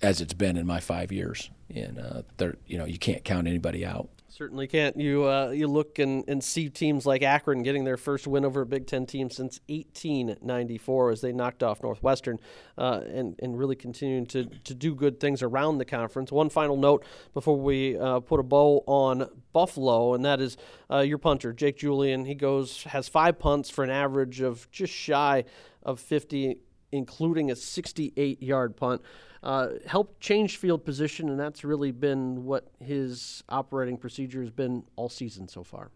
as 0.00 0.20
it's 0.20 0.32
been 0.32 0.56
in 0.56 0.64
my 0.64 0.78
five 0.78 1.10
years 1.10 1.50
and 1.74 1.98
uh, 1.98 2.22
there, 2.36 2.56
you 2.66 2.78
know, 2.78 2.84
you 2.84 2.98
can't 2.98 3.24
count 3.24 3.46
anybody 3.46 3.84
out. 3.84 4.08
Certainly 4.36 4.66
can't. 4.66 4.96
You 4.96 5.28
uh, 5.28 5.50
you 5.50 5.68
look 5.68 6.00
and, 6.00 6.24
and 6.26 6.42
see 6.42 6.68
teams 6.68 7.06
like 7.06 7.22
Akron 7.22 7.62
getting 7.62 7.84
their 7.84 7.96
first 7.96 8.26
win 8.26 8.44
over 8.44 8.62
a 8.62 8.66
Big 8.66 8.88
Ten 8.88 9.06
team 9.06 9.30
since 9.30 9.60
1894 9.68 11.10
as 11.12 11.20
they 11.20 11.30
knocked 11.30 11.62
off 11.62 11.84
Northwestern 11.84 12.40
uh, 12.76 13.02
and, 13.06 13.36
and 13.40 13.56
really 13.56 13.76
continuing 13.76 14.26
to, 14.26 14.46
to 14.46 14.74
do 14.74 14.92
good 14.92 15.20
things 15.20 15.40
around 15.40 15.78
the 15.78 15.84
conference. 15.84 16.32
One 16.32 16.50
final 16.50 16.76
note 16.76 17.04
before 17.32 17.56
we 17.56 17.96
uh, 17.96 18.18
put 18.18 18.40
a 18.40 18.42
bow 18.42 18.82
on 18.88 19.28
Buffalo, 19.52 20.14
and 20.14 20.24
that 20.24 20.40
is 20.40 20.56
uh, 20.90 20.98
your 20.98 21.18
punter, 21.18 21.52
Jake 21.52 21.76
Julian. 21.76 22.24
He 22.24 22.34
goes 22.34 22.82
has 22.82 23.06
five 23.06 23.38
punts 23.38 23.70
for 23.70 23.84
an 23.84 23.90
average 23.90 24.40
of 24.40 24.68
just 24.72 24.92
shy 24.92 25.44
of 25.84 26.00
50, 26.00 26.56
including 26.90 27.52
a 27.52 27.54
68 27.54 28.42
yard 28.42 28.76
punt 28.76 29.00
uh, 29.44 29.68
helped 29.86 30.20
change 30.20 30.56
field 30.56 30.84
position, 30.84 31.28
and 31.28 31.38
that's 31.38 31.64
really 31.64 31.92
been 31.92 32.44
what 32.46 32.66
his 32.80 33.44
operating 33.50 33.98
procedure 33.98 34.40
has 34.40 34.50
been 34.50 34.82
all 34.96 35.10
season 35.10 35.46
so 35.46 35.62
far. 35.62 35.90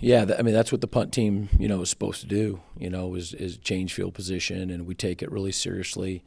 Yeah, 0.00 0.26
I 0.36 0.42
mean 0.42 0.52
that's 0.52 0.72
what 0.72 0.80
the 0.80 0.88
punt 0.88 1.12
team, 1.12 1.48
you 1.58 1.68
know, 1.68 1.80
is 1.80 1.90
supposed 1.90 2.20
to 2.22 2.26
do. 2.26 2.60
You 2.76 2.90
know, 2.90 3.14
is 3.14 3.34
is 3.34 3.56
change 3.56 3.94
field 3.94 4.14
position, 4.14 4.70
and 4.70 4.84
we 4.84 4.94
take 4.94 5.22
it 5.22 5.30
really 5.30 5.52
seriously. 5.52 6.24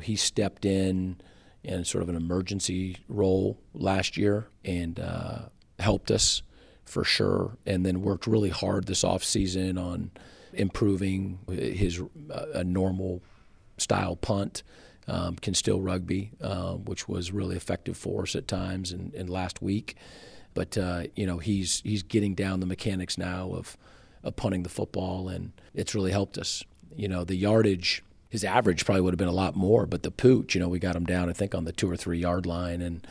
He 0.00 0.14
stepped 0.14 0.64
in 0.64 1.20
in 1.64 1.84
sort 1.84 2.02
of 2.02 2.08
an 2.08 2.16
emergency 2.16 2.98
role 3.08 3.58
last 3.74 4.16
year 4.16 4.46
and 4.64 4.98
uh, 4.98 5.38
helped 5.78 6.10
us 6.10 6.42
for 6.84 7.04
sure, 7.04 7.56
and 7.66 7.84
then 7.84 8.00
worked 8.00 8.28
really 8.28 8.50
hard 8.50 8.86
this 8.86 9.02
off 9.02 9.24
season 9.24 9.76
on 9.76 10.12
improving 10.52 11.40
his 11.48 12.00
uh, 12.30 12.46
a 12.54 12.64
normal 12.64 13.22
style 13.78 14.14
punt 14.14 14.62
um, 15.08 15.36
can 15.36 15.54
still 15.54 15.80
rugby, 15.80 16.32
uh, 16.40 16.74
which 16.74 17.08
was 17.08 17.32
really 17.32 17.56
effective 17.56 17.96
for 17.96 18.22
us 18.22 18.36
at 18.36 18.46
times 18.46 18.92
and, 18.92 19.12
and 19.14 19.28
last 19.28 19.60
week. 19.62 19.96
but 20.54 20.76
uh, 20.78 21.04
you 21.16 21.26
know 21.26 21.38
he's 21.38 21.80
he's 21.84 22.02
getting 22.02 22.34
down 22.34 22.60
the 22.60 22.66
mechanics 22.66 23.16
now 23.18 23.50
of 23.52 23.76
of 24.22 24.36
punting 24.36 24.62
the 24.62 24.68
football, 24.68 25.28
and 25.28 25.52
it's 25.74 25.94
really 25.94 26.12
helped 26.12 26.38
us. 26.38 26.62
You 26.94 27.08
know, 27.08 27.24
the 27.24 27.34
yardage, 27.34 28.04
his 28.28 28.44
average 28.44 28.84
probably 28.84 29.00
would 29.00 29.12
have 29.14 29.18
been 29.18 29.28
a 29.28 29.32
lot 29.32 29.56
more, 29.56 29.86
but 29.86 30.02
the 30.02 30.10
pooch, 30.10 30.54
you 30.54 30.60
know, 30.60 30.68
we 30.68 30.78
got 30.78 30.94
him 30.94 31.04
down 31.04 31.28
I 31.28 31.32
think 31.32 31.54
on 31.54 31.64
the 31.64 31.72
two 31.72 31.90
or 31.90 31.96
three 31.96 32.18
yard 32.18 32.46
line, 32.46 32.80
and 32.80 33.06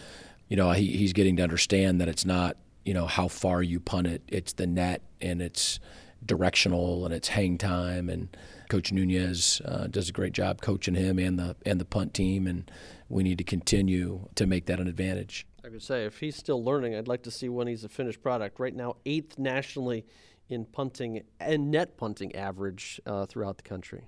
you 0.47 0.55
know 0.57 0.71
he, 0.71 0.97
he's 0.97 1.13
getting 1.13 1.35
to 1.37 1.43
understand 1.43 1.99
that 1.99 2.07
it's 2.07 2.25
not 2.25 2.57
you 2.85 2.93
know 2.93 3.05
how 3.07 3.27
far 3.27 3.61
you 3.61 3.79
punt 3.79 4.07
it, 4.07 4.21
it's 4.27 4.53
the 4.53 4.67
net 4.67 5.01
and 5.19 5.41
it's 5.41 5.79
directional 6.25 7.05
and 7.05 7.13
it's 7.13 7.29
hang 7.29 7.57
time 7.57 8.09
and 8.09 8.35
Coach 8.71 8.93
Nunez 8.93 9.61
uh, 9.65 9.87
does 9.87 10.07
a 10.07 10.13
great 10.13 10.31
job 10.31 10.61
coaching 10.61 10.95
him 10.95 11.19
and 11.19 11.37
the 11.37 11.57
and 11.65 11.77
the 11.77 11.83
punt 11.83 12.13
team, 12.13 12.47
and 12.47 12.71
we 13.09 13.21
need 13.21 13.37
to 13.39 13.43
continue 13.43 14.29
to 14.35 14.47
make 14.47 14.67
that 14.67 14.79
an 14.79 14.87
advantage. 14.87 15.45
I 15.65 15.67
could 15.67 15.83
say 15.83 16.05
if 16.05 16.21
he's 16.21 16.37
still 16.37 16.63
learning, 16.63 16.95
I'd 16.95 17.09
like 17.09 17.23
to 17.23 17.31
see 17.31 17.49
when 17.49 17.67
he's 17.67 17.83
a 17.83 17.89
finished 17.89 18.23
product. 18.23 18.61
Right 18.61 18.73
now, 18.73 18.95
eighth 19.05 19.37
nationally 19.37 20.05
in 20.47 20.63
punting 20.63 21.21
and 21.41 21.69
net 21.69 21.97
punting 21.97 22.33
average 22.33 23.01
uh, 23.05 23.25
throughout 23.25 23.57
the 23.57 23.63
country. 23.63 24.05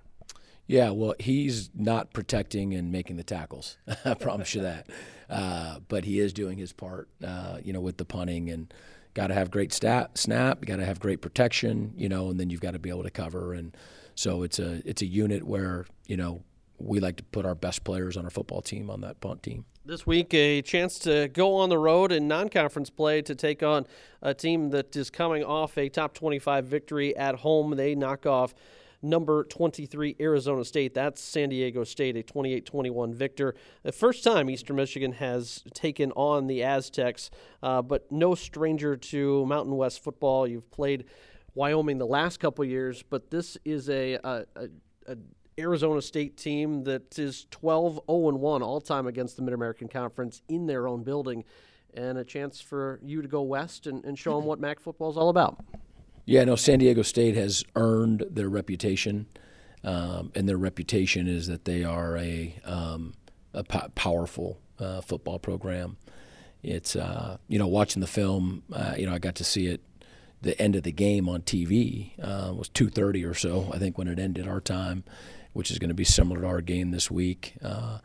Yeah, 0.66 0.92
well, 0.92 1.14
he's 1.20 1.70
not 1.76 2.14
protecting 2.14 2.74
and 2.74 2.90
making 2.90 3.18
the 3.18 3.24
tackles. 3.26 3.76
I 4.06 4.14
promise 4.14 4.56
you 4.56 4.62
that. 4.62 4.88
Uh, 5.30 5.80
but 5.90 6.06
he 6.06 6.22
is 6.22 6.32
doing 6.32 6.58
his 6.58 6.72
part, 6.72 7.10
uh, 7.22 7.58
you 7.62 7.74
know, 7.74 7.82
with 7.82 7.98
the 7.98 8.06
punting 8.06 8.50
and 8.50 8.74
got 9.14 9.28
to 9.28 9.34
have 9.34 9.52
great 9.52 9.74
stat, 9.74 10.18
snap, 10.18 10.66
got 10.66 10.78
to 10.78 10.86
have 10.86 11.02
great 11.02 11.20
protection, 11.20 11.94
you 11.98 12.08
know, 12.08 12.30
and 12.30 12.40
then 12.40 12.50
you've 12.50 12.62
got 12.62 12.72
to 12.72 12.80
be 12.80 12.90
able 12.90 13.04
to 13.04 13.12
cover 13.12 13.54
and 13.54 13.76
so 14.16 14.44
it's 14.44 14.60
a 14.60 14.82
it's 14.88 15.02
a 15.02 15.06
unit 15.06 15.44
where 15.44 15.86
you 16.08 16.18
know 16.18 16.44
we 16.78 17.00
like 17.00 17.18
to 17.18 17.24
put 17.24 17.46
our 17.46 17.56
best 17.56 17.84
players 17.84 18.18
on 18.18 18.26
our 18.26 18.30
football 18.30 18.62
team 18.62 18.90
on 18.90 19.02
that 19.02 19.20
punt 19.22 19.44
team. 19.44 19.66
This 19.86 20.08
week, 20.08 20.34
a 20.34 20.62
chance 20.62 20.98
to 21.00 21.28
go 21.28 21.56
on 21.56 21.70
the 21.70 21.78
road 21.78 22.12
in 22.12 22.28
non-conference 22.28 22.90
play 22.90 23.22
to 23.22 23.36
take 23.36 23.62
on 23.64 23.86
a 24.22 24.34
team 24.34 24.70
that 24.70 24.96
is 24.96 25.10
coming 25.10 25.44
off 25.44 25.78
a 25.78 25.90
top 25.90 26.14
25 26.14 26.66
victory 26.66 27.16
at 27.16 27.36
home. 27.36 27.76
They 27.76 27.94
knock 27.94 28.26
off 28.26 28.54
number 29.02 29.44
23 29.44 30.16
Arizona 30.20 30.64
State. 30.64 30.94
That's 30.94 31.22
San 31.22 31.50
Diego 31.50 31.84
State, 31.84 32.16
a 32.16 32.24
28-21 32.24 33.14
victor. 33.14 33.56
The 33.84 33.92
first 33.92 34.24
time 34.24 34.50
Eastern 34.50 34.78
Michigan 34.78 35.12
has 35.14 35.64
taken 35.74 36.12
on 36.14 36.48
the 36.48 36.64
Aztecs, 36.64 37.30
uh, 37.62 37.82
but 37.82 38.10
no 38.12 38.34
stranger 38.36 38.96
to 38.96 39.46
Mountain 39.46 39.76
West 39.76 40.02
football. 40.02 40.48
You've 40.48 40.72
played 40.72 41.06
Wyoming 41.56 41.98
the 41.98 42.08
last 42.08 42.40
couple 42.40 42.66
years, 42.66 43.04
but 43.04 43.30
this 43.30 43.58
is 43.64 43.90
a, 43.90 44.14
a, 44.16 44.46
a, 44.56 44.68
a 45.08 45.18
Arizona 45.60 46.02
State 46.02 46.38
team 46.38 46.84
that 46.84 47.18
is 47.20 47.46
12 47.52 48.02
0 48.10 48.30
1 48.38 48.64
all 48.64 48.82
time 48.82 49.08
against 49.08 49.36
the 49.36 49.44
Mid 49.44 49.54
American 49.54 49.88
Conference 49.88 50.42
in 50.50 50.66
their 50.66 50.88
own 50.88 51.04
building, 51.04 51.44
and 51.94 52.18
a 52.18 52.24
chance 52.24 52.60
for 52.60 53.00
you 53.04 53.22
to 53.22 53.28
go 53.28 53.42
west 53.42 53.86
and, 53.86 54.04
and 54.04 54.18
show 54.18 54.36
them 54.36 54.46
what 54.46 54.60
MAC 54.60 54.80
football 54.80 55.12
is 55.12 55.18
all 55.18 55.30
about. 55.30 55.64
Yeah, 56.26 56.44
no, 56.46 56.56
San 56.56 56.80
Diego 56.80 57.02
State 57.02 57.36
has 57.36 57.64
earned 57.76 58.26
their 58.30 58.50
reputation, 58.50 59.28
um, 59.84 60.32
and 60.34 60.48
their 60.48 60.58
reputation 60.58 61.28
is 61.28 61.48
that 61.48 61.66
they 61.66 61.84
are 61.84 62.18
a, 62.18 62.56
um, 62.66 63.14
a 63.54 63.64
po- 63.64 63.90
powerful 63.94 64.60
uh, 64.80 65.02
football 65.02 65.38
program. 65.38 65.98
It's, 66.64 66.96
uh, 66.96 67.38
you 67.50 67.60
know, 67.60 67.68
watching 67.68 68.00
the 68.00 68.08
film, 68.08 68.64
uh, 68.72 68.96
you 68.98 69.06
know, 69.06 69.14
I 69.14 69.20
got 69.20 69.36
to 69.36 69.44
see 69.44 69.68
it 69.68 69.82
the 70.44 70.62
end 70.62 70.76
of 70.76 70.84
the 70.84 70.92
game 70.92 71.28
on 71.28 71.42
TV 71.42 72.12
uh, 72.22 72.54
was 72.54 72.70
2:30 72.70 73.30
or 73.30 73.34
so. 73.34 73.70
I 73.74 73.80
think 73.80 73.98
when 73.98 74.08
it 74.08 74.20
ended 74.20 74.48
our 74.48 74.62
time, 74.62 75.04
which 75.54 75.72
is 75.72 75.80
going 75.80 75.90
to 75.90 75.96
be 75.96 76.04
similar 76.04 76.42
to 76.42 76.48
our 76.48 76.62
game 76.62 76.92
this 76.92 77.10
week. 77.10 77.56
Uh, 77.62 78.00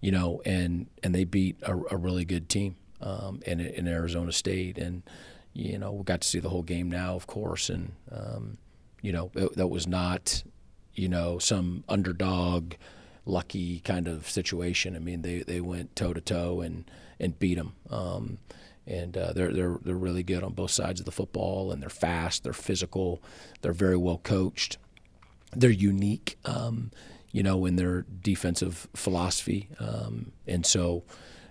you 0.00 0.10
know, 0.10 0.40
and 0.46 0.86
and 1.02 1.14
they 1.14 1.24
beat 1.24 1.56
a, 1.62 1.76
a 1.90 1.96
really 1.96 2.24
good 2.24 2.48
team 2.48 2.76
um, 3.00 3.40
in 3.46 3.60
in 3.60 3.86
Arizona 3.86 4.32
State, 4.32 4.78
and 4.78 5.02
you 5.52 5.78
know 5.78 5.92
we 5.92 6.04
got 6.04 6.22
to 6.22 6.28
see 6.28 6.38
the 6.40 6.48
whole 6.48 6.62
game 6.62 6.90
now, 6.90 7.14
of 7.14 7.26
course, 7.26 7.68
and 7.68 7.92
um, 8.10 8.56
you 9.02 9.12
know 9.12 9.30
it, 9.34 9.56
that 9.56 9.68
was 9.68 9.86
not 9.86 10.42
you 10.94 11.08
know 11.08 11.38
some 11.38 11.84
underdog 11.88 12.74
lucky 13.26 13.80
kind 13.80 14.08
of 14.08 14.28
situation. 14.28 14.96
I 14.96 14.98
mean, 14.98 15.22
they, 15.22 15.42
they 15.42 15.60
went 15.60 15.94
toe 15.96 16.12
to 16.12 16.20
toe 16.20 16.60
and 16.60 16.90
and 17.18 17.38
beat 17.38 17.56
them. 17.56 17.74
Um, 17.90 18.38
and 18.90 19.16
uh, 19.16 19.32
they're 19.32 19.52
they're 19.52 19.78
they're 19.82 19.94
really 19.94 20.22
good 20.22 20.42
on 20.42 20.52
both 20.52 20.70
sides 20.70 21.00
of 21.00 21.06
the 21.06 21.12
football, 21.12 21.72
and 21.72 21.80
they're 21.80 21.88
fast, 21.88 22.44
they're 22.44 22.52
physical, 22.52 23.22
they're 23.62 23.72
very 23.72 23.96
well 23.96 24.18
coached, 24.18 24.78
they're 25.52 25.70
unique, 25.70 26.36
um, 26.44 26.90
you 27.30 27.42
know, 27.42 27.64
in 27.64 27.76
their 27.76 28.04
defensive 28.22 28.88
philosophy, 28.94 29.68
um, 29.78 30.32
and 30.46 30.66
so 30.66 31.04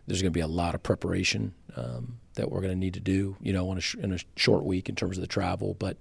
there's 0.05 0.21
going 0.21 0.33
to 0.33 0.37
be 0.37 0.41
a 0.41 0.47
lot 0.47 0.75
of 0.75 0.83
preparation 0.83 1.53
um, 1.75 2.19
that 2.33 2.51
we're 2.51 2.61
going 2.61 2.73
to 2.73 2.79
need 2.79 2.95
to 2.95 2.99
do, 2.99 3.37
you 3.41 3.53
know, 3.53 3.71
in 3.71 3.77
a, 3.77 3.81
sh- 3.81 3.95
in 3.95 4.11
a 4.11 4.17
short 4.35 4.63
week 4.63 4.89
in 4.89 4.95
terms 4.95 5.17
of 5.17 5.21
the 5.21 5.27
travel, 5.27 5.75
but 5.77 5.97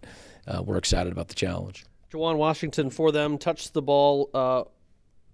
uh, 0.47 0.63
we're 0.63 0.79
excited 0.79 1.13
about 1.13 1.29
the 1.29 1.35
challenge. 1.35 1.85
Juwan 2.11 2.39
Washington 2.39 2.89
for 2.89 3.13
them 3.13 3.37
touched 3.37 3.75
the 3.75 3.83
ball 3.83 4.31
uh, 4.33 4.65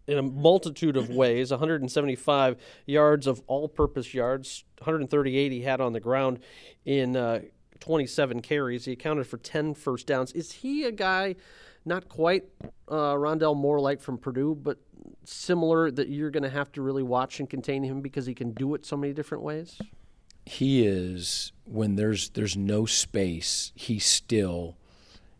in 0.06 0.18
a 0.18 0.22
multitude 0.22 0.96
of 0.96 1.10
ways 1.10 1.50
175 1.50 2.56
yards 2.86 3.26
of 3.26 3.42
all 3.46 3.68
purpose 3.68 4.14
yards, 4.14 4.64
138 4.78 5.52
he 5.52 5.62
had 5.62 5.80
on 5.80 5.92
the 5.92 6.00
ground 6.00 6.40
in 6.84 7.16
uh, 7.16 7.40
27 7.80 8.40
carries. 8.42 8.84
He 8.84 8.92
accounted 8.92 9.26
for 9.26 9.38
10 9.38 9.74
first 9.74 10.06
downs. 10.06 10.32
Is 10.32 10.52
he 10.52 10.84
a 10.84 10.92
guy 10.92 11.36
not 11.84 12.08
quite 12.08 12.44
uh, 12.88 13.14
Rondale 13.14 13.56
Moore 13.56 13.80
like 13.80 14.00
from 14.00 14.18
Purdue, 14.18 14.54
but 14.54 14.78
similar 15.24 15.90
that 15.90 16.08
you're 16.08 16.30
going 16.30 16.42
to 16.42 16.50
have 16.50 16.72
to 16.72 16.82
really 16.82 17.02
watch 17.02 17.40
and 17.40 17.48
contain 17.48 17.82
him 17.82 18.00
because 18.00 18.26
he 18.26 18.34
can 18.34 18.52
do 18.52 18.74
it 18.74 18.86
so 18.86 18.96
many 18.96 19.12
different 19.12 19.42
ways? 19.42 19.78
He 20.46 20.86
is 20.86 21.52
when 21.64 21.96
there's 21.96 22.28
there's 22.30 22.56
no 22.56 22.84
space, 22.84 23.72
he 23.74 23.98
still 23.98 24.76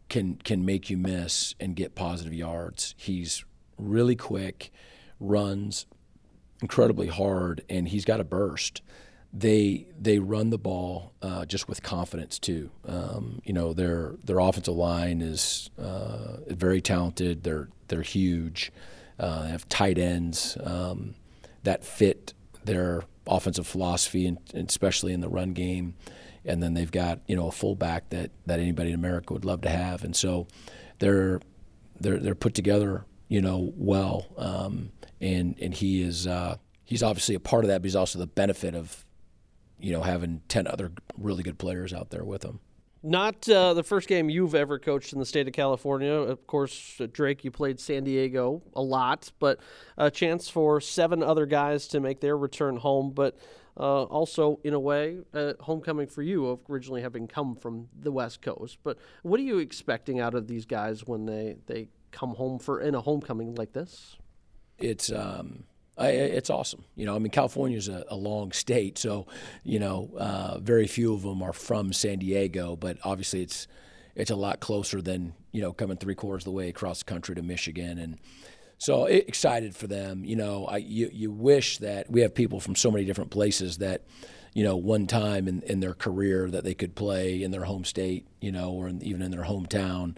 can 0.08 0.36
can 0.36 0.64
make 0.64 0.88
you 0.88 0.96
miss 0.96 1.54
and 1.60 1.76
get 1.76 1.94
positive 1.94 2.32
yards. 2.32 2.94
He's 2.96 3.44
really 3.78 4.16
quick, 4.16 4.70
runs 5.20 5.86
incredibly 6.60 7.08
hard, 7.08 7.62
and 7.68 7.88
he's 7.88 8.04
got 8.04 8.20
a 8.20 8.24
burst. 8.24 8.82
They 9.32 9.86
they 10.00 10.18
run 10.18 10.50
the 10.50 10.58
ball 10.58 11.12
uh, 11.20 11.44
just 11.44 11.68
with 11.68 11.82
confidence 11.82 12.38
too. 12.38 12.70
Um, 12.86 13.40
you 13.44 13.52
know 13.52 13.72
their 13.72 14.14
their 14.24 14.38
offensive 14.38 14.74
line 14.74 15.20
is 15.20 15.70
uh, 15.78 16.38
very 16.48 16.80
talented. 16.80 17.42
They're 17.42 17.68
they're 17.88 18.02
huge. 18.02 18.72
Uh, 19.18 19.44
they 19.44 19.50
have 19.50 19.68
tight 19.68 19.98
ends 19.98 20.56
um, 20.62 21.14
that 21.64 21.84
fit 21.84 22.34
their 22.64 23.02
offensive 23.26 23.66
philosophy, 23.66 24.26
and, 24.26 24.38
and 24.52 24.68
especially 24.68 25.12
in 25.12 25.20
the 25.20 25.28
run 25.28 25.52
game. 25.52 25.94
And 26.46 26.62
then 26.62 26.74
they've 26.74 26.90
got 26.90 27.20
you 27.26 27.36
know 27.36 27.48
a 27.48 27.52
fullback 27.52 28.10
that, 28.10 28.30
that 28.46 28.60
anybody 28.60 28.90
in 28.90 28.94
America 28.94 29.32
would 29.32 29.44
love 29.44 29.62
to 29.62 29.70
have, 29.70 30.04
and 30.04 30.14
so 30.14 30.46
they're 30.98 31.40
they're 31.98 32.18
they're 32.18 32.34
put 32.34 32.54
together 32.54 33.04
you 33.28 33.40
know, 33.40 33.72
well. 33.76 34.26
Um, 34.36 34.92
and 35.20 35.56
and 35.60 35.74
he 35.74 36.02
is 36.02 36.26
uh, 36.26 36.56
he's 36.84 37.02
obviously 37.02 37.34
a 37.34 37.40
part 37.40 37.64
of 37.64 37.68
that, 37.68 37.82
but 37.82 37.86
he's 37.86 37.96
also 37.96 38.18
the 38.18 38.26
benefit 38.26 38.74
of, 38.74 39.04
you 39.78 39.92
know, 39.92 40.02
having 40.02 40.42
ten 40.48 40.66
other 40.66 40.92
really 41.16 41.42
good 41.42 41.58
players 41.58 41.92
out 41.92 42.10
there 42.10 42.24
with 42.24 42.42
him. 42.42 42.60
Not 43.06 43.46
uh, 43.50 43.74
the 43.74 43.82
first 43.82 44.08
game 44.08 44.30
you've 44.30 44.54
ever 44.54 44.78
coached 44.78 45.12
in 45.12 45.18
the 45.18 45.26
state 45.26 45.46
of 45.46 45.52
California. 45.52 46.10
Of 46.10 46.46
course, 46.46 46.98
uh, 46.98 47.06
Drake, 47.12 47.44
you 47.44 47.50
played 47.50 47.78
San 47.78 48.02
Diego 48.04 48.62
a 48.74 48.80
lot, 48.80 49.30
but 49.38 49.60
a 49.98 50.10
chance 50.10 50.48
for 50.48 50.80
seven 50.80 51.22
other 51.22 51.44
guys 51.44 51.86
to 51.88 52.00
make 52.00 52.20
their 52.20 52.34
return 52.38 52.78
home. 52.78 53.10
But 53.10 53.38
uh, 53.76 54.04
also, 54.04 54.58
in 54.64 54.72
a 54.72 54.80
way, 54.80 55.18
uh, 55.34 55.52
homecoming 55.60 56.06
for 56.06 56.22
you 56.22 56.46
of 56.46 56.60
originally 56.70 57.02
having 57.02 57.28
come 57.28 57.56
from 57.56 57.88
the 57.94 58.10
West 58.10 58.40
Coast. 58.40 58.78
But 58.82 58.96
what 59.22 59.38
are 59.38 59.42
you 59.42 59.58
expecting 59.58 60.18
out 60.18 60.34
of 60.34 60.48
these 60.48 60.64
guys 60.64 61.06
when 61.06 61.26
they, 61.26 61.56
they 61.66 61.88
come 62.14 62.34
home 62.34 62.58
for 62.58 62.80
in 62.80 62.94
a 62.94 63.00
homecoming 63.00 63.54
like 63.54 63.72
this? 63.72 64.16
It's 64.78 65.12
um, 65.12 65.64
I, 65.96 66.08
it's 66.08 66.50
awesome. 66.50 66.84
You 66.96 67.06
know, 67.06 67.14
I 67.14 67.18
mean, 67.18 67.30
California 67.30 67.76
is 67.76 67.88
a, 67.88 68.04
a, 68.08 68.16
long 68.16 68.52
state, 68.52 68.98
so 68.98 69.26
you 69.62 69.78
know, 69.78 70.10
uh, 70.16 70.58
very 70.58 70.86
few 70.86 71.14
of 71.14 71.22
them 71.22 71.42
are 71.42 71.52
from 71.52 71.92
San 71.92 72.18
Diego. 72.18 72.76
But 72.76 72.98
obviously, 73.04 73.42
it's 73.42 73.68
it's 74.14 74.30
a 74.30 74.36
lot 74.36 74.60
closer 74.60 75.02
than 75.02 75.34
you 75.52 75.60
know 75.60 75.72
coming 75.72 75.96
three 75.96 76.14
quarters 76.14 76.42
of 76.42 76.46
the 76.46 76.50
way 76.52 76.68
across 76.68 77.00
the 77.00 77.04
country 77.04 77.34
to 77.34 77.42
Michigan, 77.42 77.98
and 77.98 78.18
so 78.78 79.04
excited 79.04 79.76
for 79.76 79.86
them. 79.86 80.24
You 80.24 80.36
know, 80.36 80.66
I 80.66 80.78
you, 80.78 81.10
you 81.12 81.30
wish 81.30 81.78
that 81.78 82.10
we 82.10 82.22
have 82.22 82.34
people 82.34 82.60
from 82.60 82.74
so 82.74 82.90
many 82.90 83.04
different 83.04 83.30
places 83.30 83.78
that 83.78 84.02
you 84.54 84.62
know, 84.62 84.76
one 84.76 85.06
time 85.06 85.48
in, 85.48 85.62
in 85.62 85.80
their 85.80 85.94
career 85.94 86.48
that 86.48 86.64
they 86.64 86.74
could 86.74 86.94
play 86.94 87.42
in 87.42 87.50
their 87.50 87.64
home 87.64 87.84
state, 87.84 88.26
you 88.40 88.52
know, 88.52 88.70
or 88.70 88.88
in, 88.88 89.02
even 89.02 89.20
in 89.20 89.32
their 89.32 89.42
hometown, 89.42 90.16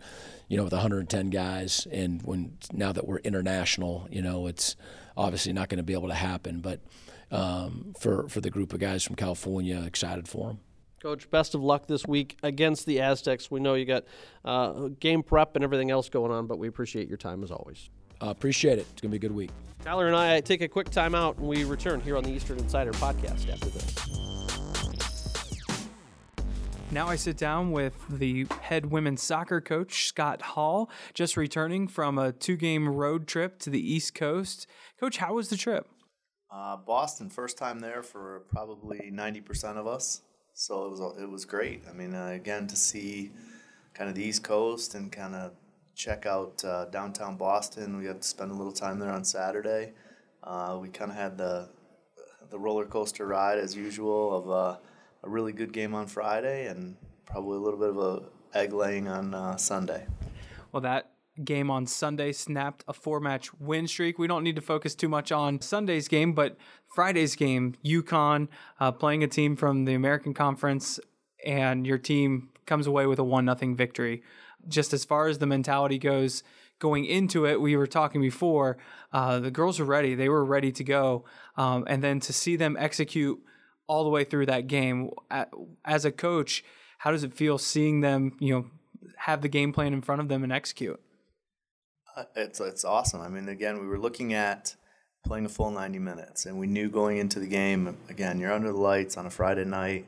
you 0.49 0.59
know, 0.59 0.65
with 0.65 0.73
110 0.73 1.31
guys. 1.31 1.87
And 1.91 2.23
when 2.23 2.59
now 2.71 2.93
that 2.93 3.07
we're 3.07 3.19
international, 3.19 4.07
you 4.11 4.21
know, 4.21 4.47
it's 4.47 4.77
obviously 5.17 5.55
not 5.55 5.71
going 5.71 5.79
to 5.79 5.83
be 5.83 5.95
able 5.95 6.09
to 6.09 6.15
happen. 6.15 6.61
But 6.61 6.81
um, 7.31 7.95
for 7.99 8.29
for 8.29 8.41
the 8.41 8.51
group 8.51 8.73
of 8.73 8.79
guys 8.79 9.03
from 9.03 9.17
California, 9.17 9.83
excited 9.85 10.29
for 10.29 10.49
them. 10.49 10.59
Coach, 11.01 11.31
best 11.31 11.55
of 11.55 11.63
luck 11.63 11.87
this 11.87 12.07
week 12.07 12.37
against 12.43 12.87
the 12.87 13.01
Aztecs. 13.01 13.51
We 13.51 13.61
know 13.61 13.75
you 13.75 13.85
got 13.85 14.05
uh, 14.45 14.89
game 15.01 15.23
prep 15.23 15.57
and 15.57 15.65
everything 15.65 15.91
else 15.91 16.09
going 16.09 16.31
on, 16.31 16.47
but 16.47 16.59
we 16.59 16.69
appreciate 16.69 17.09
your 17.09 17.19
time 17.19 17.43
as 17.43 17.51
always. 17.51 17.91
Uh, 18.21 18.29
appreciate 18.29 18.79
it. 18.79 18.87
It's 18.93 19.01
going 19.01 19.11
to 19.13 19.19
be 19.19 19.25
a 19.25 19.29
good 19.29 19.33
week. 19.33 19.51
Tyler 19.85 20.07
and 20.07 20.17
I 20.17 20.41
take 20.41 20.63
a 20.63 20.69
quick 20.69 20.91
time 20.91 21.15
out 21.15 21.37
and 21.37 21.47
we 21.47 21.65
return 21.65 22.01
here 22.01 22.17
on 22.17 22.25
the 22.25 22.33
Eastern 22.33 22.59
Insider 22.59 22.93
podcast 22.93 23.53
after 23.53 23.69
this. 23.69 24.16
Now 26.93 27.09
I 27.09 27.17
sit 27.17 27.37
down 27.37 27.73
with 27.73 27.95
the 28.09 28.47
head 28.61 28.87
women's 28.87 29.21
soccer 29.21 29.61
coach, 29.61 30.07
Scott 30.07 30.41
Hall, 30.41 30.89
just 31.15 31.37
returning 31.37 31.89
from 31.89 32.17
a 32.17 32.31
two 32.31 32.57
game 32.57 32.89
road 32.89 33.27
trip 33.27 33.59
to 33.61 33.71
the 33.71 33.93
East 33.93 34.15
Coast. 34.15 34.69
Coach, 35.01 35.17
how 35.17 35.35
was 35.35 35.49
the 35.49 35.57
trip? 35.57 35.89
Uh, 36.49 36.77
Boston, 36.77 37.29
first 37.29 37.59
time 37.59 37.81
there 37.81 38.05
for 38.05 38.45
probably 38.53 39.11
90% 39.13 39.77
of 39.77 39.89
us. 39.89 40.23
So 40.55 40.87
it 40.87 40.91
was, 40.93 41.23
it 41.23 41.29
was 41.29 41.45
great. 41.45 41.83
I 41.91 41.93
mean, 41.93 42.15
uh, 42.15 42.29
again, 42.29 42.69
to 42.69 42.77
see 42.77 43.33
kind 43.93 44.09
of 44.09 44.15
the 44.15 44.23
East 44.23 44.45
Coast 44.45 44.95
and 44.95 45.11
kind 45.11 45.35
of 45.35 45.53
check 45.97 46.25
out 46.25 46.65
uh, 46.65 46.85
downtown 46.87 47.37
Boston. 47.37 47.99
We 47.99 48.05
got 48.05 48.23
to 48.23 48.29
spend 48.29 48.53
a 48.53 48.55
little 48.55 48.73
time 48.73 49.01
there 49.01 49.11
on 49.11 49.25
Saturday. 49.25 49.93
Uh, 50.43 50.79
we 50.81 50.89
kind 50.89 51.11
of 51.11 51.17
had 51.17 51.37
the 51.37 51.69
the 52.49 52.59
roller 52.59 52.87
coaster 52.87 53.27
ride 53.27 53.59
as 53.59 53.75
usual 53.75 54.37
of 54.37 54.51
uh, 54.51 54.77
a 55.23 55.29
really 55.29 55.53
good 55.53 55.73
game 55.73 55.95
on 55.95 56.07
Friday 56.07 56.67
and 56.67 56.97
probably 57.25 57.57
a 57.57 57.61
little 57.61 57.79
bit 57.79 57.91
of 57.91 57.99
a 57.99 58.23
egg 58.57 58.73
laying 58.73 59.09
on 59.09 59.35
uh, 59.35 59.57
Sunday. 59.57 60.07
Well, 60.73 60.81
that 60.83 61.11
game 61.45 61.71
on 61.71 61.87
Sunday 61.87 62.33
snapped 62.33 62.85
a 62.89 62.93
four 62.93 63.21
match 63.21 63.53
win 63.61 63.87
streak. 63.87 64.19
We 64.19 64.27
don't 64.27 64.45
need 64.45 64.57
to 64.57 64.63
focus 64.63 64.95
too 64.95 65.09
much 65.09 65.31
on 65.33 65.61
Sunday's 65.61 66.09
game, 66.09 66.33
but 66.33 66.57
Friday's 66.95 67.37
game, 67.37 67.75
UConn 67.85 68.49
uh, 68.81 68.93
playing 68.93 69.23
a 69.23 69.29
team 69.29 69.57
from 69.57 69.85
the 69.85 69.95
American 69.95 70.33
Conference, 70.33 70.99
and 71.45 71.87
your 71.87 71.99
team 71.99 72.51
comes 72.65 72.87
away 72.87 73.07
with 73.07 73.19
a 73.19 73.25
1 73.25 73.57
0 73.59 73.75
victory. 73.75 74.23
Just 74.69 74.93
as 74.93 75.05
far 75.05 75.29
as 75.29 75.39
the 75.39 75.47
mentality 75.47 75.99
goes, 75.99 76.43
going 76.79 77.05
into 77.05 77.47
it, 77.47 77.61
we 77.61 77.77
were 77.77 77.87
talking 77.87 78.21
before, 78.21 78.79
uh, 79.13 79.39
the 79.39 79.51
girls 79.51 79.79
were 79.79 79.87
ready. 79.87 80.15
They 80.15 80.29
were 80.29 80.45
ready 80.45 80.73
to 80.73 80.85
go. 80.85 81.25
Um, 81.57 81.85
and 81.87 82.03
then 82.03 82.21
to 82.21 82.33
see 82.33 82.57
them 82.57 82.77
execute 82.79 83.41
all 83.87 84.05
the 84.05 84.11
way 84.11 84.25
through 84.25 84.47
that 84.47 84.67
game 84.67 85.11
as 85.85 86.05
a 86.05 86.13
coach, 86.13 86.65
how 86.99 87.11
does 87.11 87.25
it 87.25 87.35
feel 87.35 87.59
seeing 87.59 88.01
them, 88.01 88.37
you 88.41 88.55
know, 88.55 88.67
have 89.19 89.43
the 89.43 89.49
game 89.49 89.73
plan 89.73 89.93
in 89.93 90.03
front 90.03 90.21
of 90.21 90.29
them 90.29 90.43
and 90.43 90.53
execute? 90.53 91.01
Uh, 92.17 92.25
it's 92.35 92.61
it's 92.61 92.85
awesome. 92.85 93.21
I 93.21 93.29
mean, 93.29 93.49
again, 93.49 93.79
we 93.81 93.87
were 93.87 93.99
looking 93.99 94.33
at 94.33 94.75
playing 95.25 95.45
a 95.45 95.49
full 95.49 95.71
90 95.71 95.99
minutes, 95.99 96.47
and 96.47 96.59
we 96.59 96.67
knew 96.67 96.89
going 96.89 97.19
into 97.19 97.41
the 97.41 97.47
game. 97.47 97.97
Again, 98.09 98.39
you're 98.39 98.53
under 98.53 98.73
the 98.73 98.79
lights 98.79 99.17
on 99.17 99.27
a 99.27 99.31
Friday 99.31 99.65
night. 99.65 100.07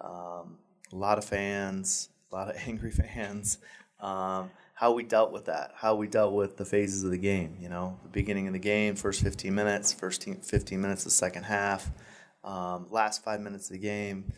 Um, 0.00 0.58
a 0.92 0.96
lot 0.96 1.18
of 1.18 1.24
fans, 1.24 2.08
a 2.32 2.34
lot 2.34 2.48
of 2.48 2.56
angry 2.66 2.90
fans. 2.90 3.58
Um, 4.00 4.50
how 4.74 4.92
we 4.92 5.02
dealt 5.02 5.30
with 5.30 5.44
that, 5.44 5.72
how 5.76 5.94
we 5.94 6.06
dealt 6.06 6.32
with 6.32 6.56
the 6.56 6.64
phases 6.64 7.04
of 7.04 7.10
the 7.10 7.18
game. 7.18 7.58
You 7.60 7.68
know, 7.68 7.98
the 8.02 8.08
beginning 8.08 8.46
of 8.46 8.54
the 8.54 8.58
game, 8.58 8.94
first 8.94 9.22
15 9.22 9.54
minutes, 9.54 9.92
first 9.92 10.24
15 10.24 10.80
minutes 10.80 11.02
of 11.02 11.04
the 11.06 11.10
second 11.10 11.42
half, 11.42 11.90
um, 12.44 12.86
last 12.90 13.22
five 13.22 13.40
minutes 13.40 13.66
of 13.66 13.72
the 13.72 13.78
game. 13.78 14.32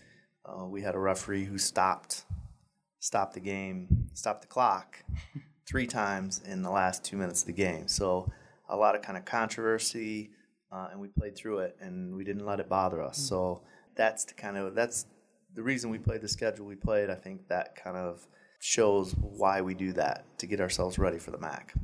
Uh, 0.44 0.66
we 0.66 0.82
had 0.82 0.94
a 0.94 0.99
referee 0.99 1.44
who 1.44 1.59
stopped 1.59 2.25
stopped 2.99 3.35
the 3.35 3.40
game, 3.40 4.09
stopped 4.14 4.42
the 4.42 4.49
clock 4.49 5.04
three 5.66 5.87
times 5.87 6.40
in 6.47 6.62
the 6.62 6.71
last 6.71 7.04
two 7.04 7.16
minutes 7.16 7.40
of 7.40 7.47
the 7.47 7.52
game. 7.52 7.88
So 7.88 8.30
a 8.68 8.76
lot 8.76 8.94
of 8.94 9.02
kind 9.02 9.18
of 9.18 9.25
controversy, 9.25 10.30
uh, 10.71 10.88
and 10.92 11.00
we 11.00 11.09
played 11.09 11.37
through 11.37 11.59
it, 11.59 11.76
and 11.80 12.14
we 12.14 12.25
didn't 12.25 12.47
let 12.47 12.61
it 12.61 12.68
bother 12.68 13.02
us. 13.02 13.18
Mm-hmm. 13.18 13.26
So 13.26 13.62
that's 13.97 14.25
the 14.25 14.35
kind 14.35 14.56
of 14.56 14.75
that's 14.75 15.06
the 15.54 15.62
reason 15.62 15.90
we 15.90 15.99
played 15.99 16.23
the 16.23 16.28
schedule 16.28 16.66
we 16.66 16.76
played. 16.76 17.11
I 17.11 17.14
think 17.14 17.49
that 17.49 17.76
kind 17.76 17.97
of 17.97 18.26
shows 18.61 19.14
why 19.16 19.61
we 19.61 19.75
do 19.75 19.92
that 19.92 20.25
to 20.38 20.47
get 20.47 20.61
ourselves 20.61 20.99
ready 20.99 21.18
for 21.18 21.32
the 21.32 21.38
MAC. 21.38 21.75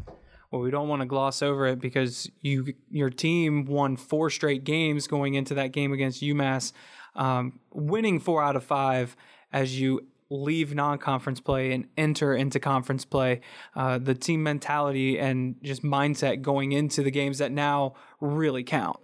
Well, 0.51 0.63
we 0.63 0.71
don't 0.71 0.89
want 0.89 1.03
to 1.03 1.07
gloss 1.07 1.43
over 1.43 1.67
it 1.67 1.79
because 1.79 2.31
you 2.41 2.75
your 2.91 3.11
team 3.11 3.67
won 3.67 3.97
four 3.97 4.31
straight 4.31 4.65
games 4.65 5.07
going 5.07 5.35
into 5.35 5.55
that 5.55 5.73
game 5.73 5.93
against 5.93 6.23
UMass, 6.23 6.73
um, 7.15 7.61
winning 7.73 8.19
four 8.19 8.43
out 8.43 8.57
of 8.57 8.65
five 8.65 9.17
as 9.53 9.79
you 9.79 10.07
leave 10.31 10.75
non-conference 10.75 11.41
play 11.41 11.73
and 11.73 11.87
enter 11.97 12.35
into 12.35 12.61
conference 12.61 13.05
play. 13.05 13.41
Uh, 13.75 13.99
the 13.99 14.15
team 14.15 14.43
mentality 14.43 15.19
and 15.19 15.57
just 15.63 15.83
mindset 15.83 16.43
going 16.43 16.73
into 16.73 17.03
the 17.03 17.11
games 17.11 17.39
that 17.39 17.51
now 17.51 17.95
really 18.21 18.63
count. 18.63 19.01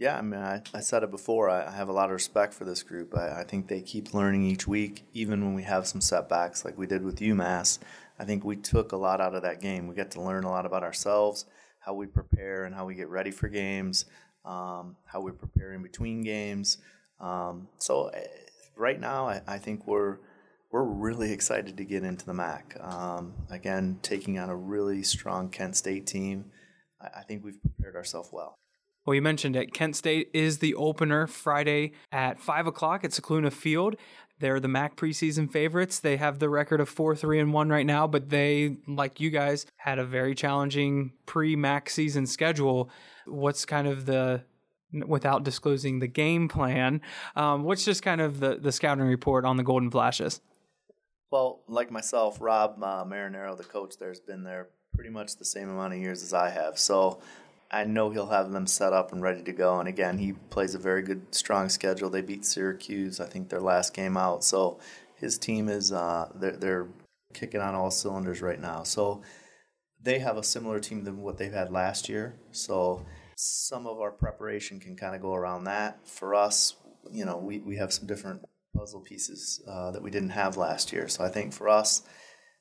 Yeah, 0.00 0.16
I 0.16 0.22
mean, 0.22 0.40
I, 0.40 0.62
I 0.72 0.80
said 0.80 1.02
it 1.02 1.10
before. 1.10 1.50
I, 1.50 1.66
I, 1.66 1.72
have 1.72 1.90
a 1.90 1.92
lot 1.92 2.06
of 2.06 2.12
respect 2.12 2.54
for 2.54 2.64
this 2.64 2.82
group. 2.82 3.14
I, 3.14 3.40
I, 3.40 3.44
think 3.44 3.68
they 3.68 3.82
keep 3.82 4.14
learning 4.14 4.44
each 4.44 4.66
week, 4.66 5.04
even 5.12 5.44
when 5.44 5.52
we 5.52 5.62
have 5.64 5.86
some 5.86 6.00
setbacks 6.00 6.64
like 6.64 6.78
we 6.78 6.86
did 6.86 7.04
with 7.04 7.18
UMass. 7.18 7.78
I 8.20 8.24
think 8.24 8.44
we 8.44 8.56
took 8.56 8.92
a 8.92 8.98
lot 8.98 9.22
out 9.22 9.34
of 9.34 9.42
that 9.42 9.62
game. 9.62 9.88
We 9.88 9.94
got 9.94 10.10
to 10.10 10.20
learn 10.20 10.44
a 10.44 10.50
lot 10.50 10.66
about 10.66 10.82
ourselves, 10.82 11.46
how 11.78 11.94
we 11.94 12.06
prepare 12.06 12.66
and 12.66 12.74
how 12.74 12.84
we 12.84 12.94
get 12.94 13.08
ready 13.08 13.30
for 13.30 13.48
games, 13.48 14.04
um, 14.44 14.96
how 15.06 15.22
we 15.22 15.32
prepare 15.32 15.72
in 15.72 15.82
between 15.82 16.20
games. 16.20 16.76
Um, 17.18 17.68
so 17.78 18.08
eh, 18.08 18.26
right 18.76 19.00
now, 19.00 19.26
I, 19.26 19.40
I, 19.46 19.56
think 19.56 19.86
we're 19.86 20.18
we're 20.70 20.84
really 20.84 21.32
excited 21.32 21.78
to 21.78 21.84
get 21.84 22.04
into 22.04 22.26
the 22.26 22.34
MAC. 22.34 22.76
Um, 22.78 23.32
again, 23.50 23.98
taking 24.02 24.38
on 24.38 24.50
a 24.50 24.56
really 24.56 25.02
strong 25.02 25.48
Kent 25.48 25.76
State 25.76 26.06
team. 26.06 26.44
I, 27.00 27.20
I 27.20 27.22
think 27.22 27.42
we've 27.42 27.60
prepared 27.62 27.96
ourselves 27.96 28.28
well. 28.32 28.58
Well, 29.06 29.14
you 29.14 29.22
mentioned 29.22 29.56
it. 29.56 29.72
Kent 29.72 29.96
State 29.96 30.28
is 30.34 30.58
the 30.58 30.74
opener 30.74 31.26
Friday 31.26 31.92
at 32.12 32.38
5 32.38 32.66
o'clock 32.66 33.02
at 33.02 33.12
Scicluna 33.12 33.50
Field. 33.50 33.96
They're 34.40 34.58
the 34.58 34.68
MAC 34.68 34.96
preseason 34.96 35.50
favorites. 35.50 36.00
They 36.00 36.16
have 36.16 36.38
the 36.38 36.48
record 36.48 36.80
of 36.80 36.88
4 36.88 37.14
3 37.14 37.38
and 37.38 37.52
1 37.52 37.68
right 37.68 37.86
now, 37.86 38.06
but 38.06 38.30
they, 38.30 38.78
like 38.88 39.20
you 39.20 39.30
guys, 39.30 39.66
had 39.76 39.98
a 39.98 40.04
very 40.04 40.34
challenging 40.34 41.12
pre 41.26 41.56
MAC 41.56 41.90
season 41.90 42.26
schedule. 42.26 42.90
What's 43.26 43.64
kind 43.64 43.86
of 43.86 44.06
the 44.06 44.42
without 45.06 45.44
disclosing 45.44 46.00
the 46.00 46.06
game 46.06 46.48
plan. 46.48 47.00
Um, 47.36 47.62
what's 47.62 47.84
just 47.84 48.02
kind 48.02 48.20
of 48.20 48.40
the, 48.40 48.56
the 48.56 48.72
scouting 48.72 49.04
report 49.04 49.44
on 49.44 49.56
the 49.56 49.62
Golden 49.62 49.90
Flashes? 49.90 50.40
Well, 51.30 51.62
like 51.68 51.90
myself, 51.92 52.38
Rob 52.40 52.82
uh, 52.82 53.04
Marinaro, 53.04 53.56
the 53.56 53.64
coach 53.64 53.98
there, 53.98 54.08
has 54.08 54.20
been 54.20 54.42
there 54.42 54.68
pretty 54.94 55.10
much 55.10 55.36
the 55.36 55.44
same 55.44 55.68
amount 55.68 55.92
of 55.92 56.00
years 56.00 56.22
as 56.22 56.34
I 56.34 56.50
have. 56.50 56.76
So 56.76 57.20
I 57.70 57.84
know 57.84 58.10
he'll 58.10 58.26
have 58.26 58.50
them 58.50 58.66
set 58.66 58.92
up 58.92 59.12
and 59.12 59.22
ready 59.22 59.42
to 59.42 59.52
go. 59.52 59.78
And 59.78 59.88
again, 59.88 60.18
he 60.18 60.32
plays 60.32 60.74
a 60.74 60.78
very 60.78 61.02
good, 61.02 61.34
strong 61.34 61.68
schedule. 61.68 62.10
They 62.10 62.20
beat 62.20 62.44
Syracuse, 62.44 63.20
I 63.20 63.26
think, 63.26 63.48
their 63.48 63.60
last 63.60 63.94
game 63.94 64.16
out. 64.16 64.42
So 64.42 64.80
his 65.14 65.38
team 65.38 65.68
is 65.68 65.92
uh, 65.92 66.30
they're, 66.34 66.56
they're 66.56 66.88
kicking 67.32 67.60
on 67.60 67.74
all 67.74 67.92
cylinders 67.92 68.42
right 68.42 68.60
now. 68.60 68.82
So 68.82 69.22
they 70.02 70.18
have 70.18 70.36
a 70.36 70.42
similar 70.42 70.80
team 70.80 71.04
than 71.04 71.22
what 71.22 71.38
they've 71.38 71.52
had 71.52 71.70
last 71.70 72.08
year. 72.08 72.34
So 72.50 73.06
some 73.36 73.86
of 73.86 74.00
our 74.00 74.10
preparation 74.10 74.80
can 74.80 74.96
kind 74.96 75.14
of 75.14 75.22
go 75.22 75.34
around 75.34 75.64
that. 75.64 76.08
For 76.08 76.34
us, 76.34 76.74
you 77.12 77.24
know, 77.24 77.36
we, 77.36 77.60
we 77.60 77.76
have 77.76 77.92
some 77.92 78.06
different 78.06 78.42
puzzle 78.76 79.00
pieces 79.00 79.62
uh, 79.68 79.92
that 79.92 80.02
we 80.02 80.10
didn't 80.10 80.30
have 80.30 80.56
last 80.56 80.92
year. 80.92 81.06
So 81.06 81.24
I 81.24 81.28
think 81.28 81.52
for 81.52 81.68
us, 81.68 82.02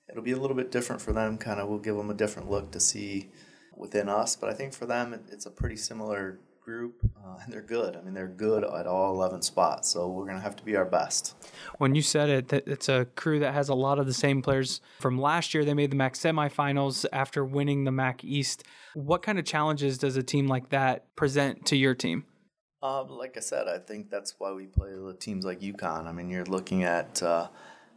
it'll 0.09 0.23
be 0.23 0.31
a 0.33 0.39
little 0.39 0.55
bit 0.55 0.71
different 0.71 1.01
for 1.01 1.13
them. 1.13 1.37
Kind 1.39 1.59
of, 1.59 1.67
we'll 1.67 1.79
give 1.79 1.95
them 1.95 2.11
a 2.11 2.15
different 2.15 2.49
look 2.49 2.71
to 2.71 2.79
see 2.79 3.31
within 3.79 4.09
us. 4.09 4.35
But 4.35 4.49
I 4.49 4.53
think 4.53 4.73
for 4.73 4.85
them, 4.85 5.19
it's 5.31 5.45
a 5.45 5.51
pretty 5.51 5.77
similar 5.77 6.39
group, 6.69 7.01
uh, 7.25 7.37
and 7.43 7.51
they're 7.51 7.61
good. 7.61 7.95
I 7.95 8.01
mean, 8.01 8.13
they're 8.13 8.27
good 8.27 8.63
at 8.63 8.85
all 8.85 9.13
11 9.15 9.41
spots, 9.41 9.89
so 9.89 10.07
we're 10.07 10.25
going 10.25 10.37
to 10.37 10.43
have 10.43 10.55
to 10.57 10.63
be 10.63 10.75
our 10.75 10.85
best. 10.85 11.35
When 11.79 11.95
you 11.95 12.03
said 12.03 12.29
it, 12.29 12.49
that 12.49 12.67
it's 12.67 12.87
a 12.87 13.05
crew 13.15 13.39
that 13.39 13.55
has 13.55 13.69
a 13.69 13.73
lot 13.73 13.97
of 13.97 14.05
the 14.05 14.13
same 14.13 14.43
players 14.43 14.81
from 14.99 15.19
last 15.19 15.53
year. 15.53 15.65
They 15.65 15.73
made 15.73 15.91
the 15.91 15.95
MAC 15.95 16.13
semifinals 16.13 17.05
after 17.11 17.43
winning 17.43 17.85
the 17.85 17.91
MAC 17.91 18.23
East. 18.23 18.63
What 18.93 19.23
kind 19.23 19.39
of 19.39 19.45
challenges 19.45 19.97
does 19.97 20.15
a 20.15 20.21
team 20.21 20.47
like 20.47 20.69
that 20.69 21.15
present 21.15 21.65
to 21.67 21.75
your 21.75 21.95
team? 21.95 22.25
Uh, 22.81 23.03
like 23.03 23.35
I 23.35 23.41
said, 23.41 23.67
I 23.67 23.79
think 23.79 24.09
that's 24.09 24.35
why 24.37 24.53
we 24.53 24.65
play 24.65 24.93
with 24.95 25.19
teams 25.19 25.45
like 25.45 25.61
UConn. 25.61 26.05
I 26.05 26.11
mean, 26.11 26.29
you're 26.29 26.45
looking 26.45 26.83
at 26.83 27.21
uh, 27.21 27.47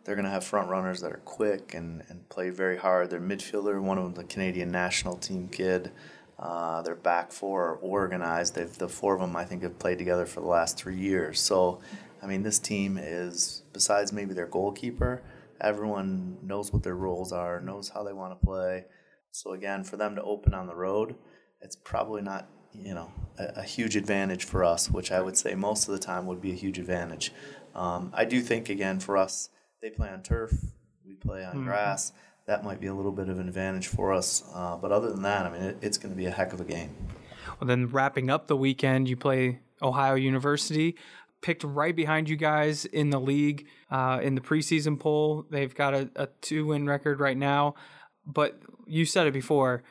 they're 0.04 0.16
going 0.16 0.24
to 0.24 0.30
have 0.30 0.44
front 0.44 0.68
runners 0.68 1.00
that 1.00 1.12
are 1.12 1.22
quick 1.24 1.74
and, 1.74 2.02
and 2.08 2.28
play 2.28 2.50
very 2.50 2.76
hard. 2.76 3.10
Their 3.10 3.20
midfielder, 3.20 3.80
one 3.80 3.98
of 3.98 4.04
them, 4.04 4.14
the 4.14 4.24
Canadian 4.24 4.70
national 4.70 5.16
team 5.16 5.48
kid. 5.48 5.92
Uh, 6.38 6.82
their 6.82 6.96
back 6.96 7.30
four 7.30 7.68
are 7.68 7.76
organized. 7.76 8.56
They've, 8.56 8.76
the 8.76 8.88
four 8.88 9.14
of 9.14 9.20
them, 9.20 9.36
I 9.36 9.44
think, 9.44 9.62
have 9.62 9.78
played 9.78 9.98
together 9.98 10.26
for 10.26 10.40
the 10.40 10.48
last 10.48 10.76
three 10.76 10.96
years. 10.96 11.38
So, 11.38 11.80
I 12.20 12.26
mean, 12.26 12.42
this 12.42 12.58
team 12.58 12.98
is, 12.98 13.62
besides 13.72 14.12
maybe 14.12 14.34
their 14.34 14.46
goalkeeper, 14.46 15.22
everyone 15.60 16.38
knows 16.42 16.72
what 16.72 16.82
their 16.82 16.96
roles 16.96 17.32
are, 17.32 17.60
knows 17.60 17.90
how 17.90 18.02
they 18.02 18.12
want 18.12 18.38
to 18.38 18.44
play. 18.44 18.86
So, 19.30 19.52
again, 19.52 19.84
for 19.84 19.96
them 19.96 20.16
to 20.16 20.22
open 20.22 20.52
on 20.52 20.66
the 20.66 20.74
road, 20.74 21.14
it's 21.60 21.76
probably 21.76 22.22
not, 22.22 22.48
you 22.74 22.94
know, 22.94 23.12
a, 23.38 23.60
a 23.60 23.62
huge 23.62 23.94
advantage 23.94 24.44
for 24.44 24.64
us, 24.64 24.90
which 24.90 25.12
I 25.12 25.20
would 25.20 25.36
say 25.36 25.54
most 25.54 25.86
of 25.86 25.92
the 25.92 26.00
time 26.00 26.26
would 26.26 26.40
be 26.40 26.50
a 26.50 26.56
huge 26.56 26.78
advantage. 26.80 27.32
Um, 27.72 28.10
I 28.12 28.24
do 28.24 28.40
think, 28.40 28.68
again, 28.68 28.98
for 28.98 29.16
us, 29.16 29.48
they 29.82 29.90
play 29.90 30.08
on 30.08 30.22
turf, 30.22 30.52
we 31.04 31.14
play 31.14 31.44
on 31.44 31.56
mm-hmm. 31.56 31.64
grass. 31.64 32.12
That 32.46 32.64
might 32.64 32.80
be 32.80 32.86
a 32.86 32.94
little 32.94 33.12
bit 33.12 33.28
of 33.28 33.38
an 33.38 33.48
advantage 33.48 33.88
for 33.88 34.12
us. 34.12 34.42
Uh, 34.54 34.76
but 34.76 34.92
other 34.92 35.10
than 35.10 35.22
that, 35.22 35.44
I 35.44 35.50
mean, 35.50 35.62
it, 35.62 35.78
it's 35.82 35.98
going 35.98 36.12
to 36.12 36.16
be 36.16 36.26
a 36.26 36.30
heck 36.30 36.52
of 36.52 36.60
a 36.60 36.64
game. 36.64 36.94
Well, 37.60 37.68
then 37.68 37.88
wrapping 37.88 38.30
up 38.30 38.46
the 38.46 38.56
weekend, 38.56 39.08
you 39.08 39.16
play 39.16 39.60
Ohio 39.82 40.14
University, 40.14 40.96
picked 41.40 41.64
right 41.64 41.94
behind 41.94 42.28
you 42.28 42.36
guys 42.36 42.84
in 42.84 43.10
the 43.10 43.20
league 43.20 43.66
uh, 43.90 44.20
in 44.22 44.34
the 44.34 44.40
preseason 44.40 44.98
poll. 44.98 45.44
They've 45.50 45.74
got 45.74 45.94
a, 45.94 46.10
a 46.16 46.28
two 46.40 46.66
win 46.66 46.86
record 46.86 47.20
right 47.20 47.36
now. 47.36 47.74
But 48.24 48.60
you 48.86 49.04
said 49.04 49.26
it 49.26 49.32
before 49.32 49.82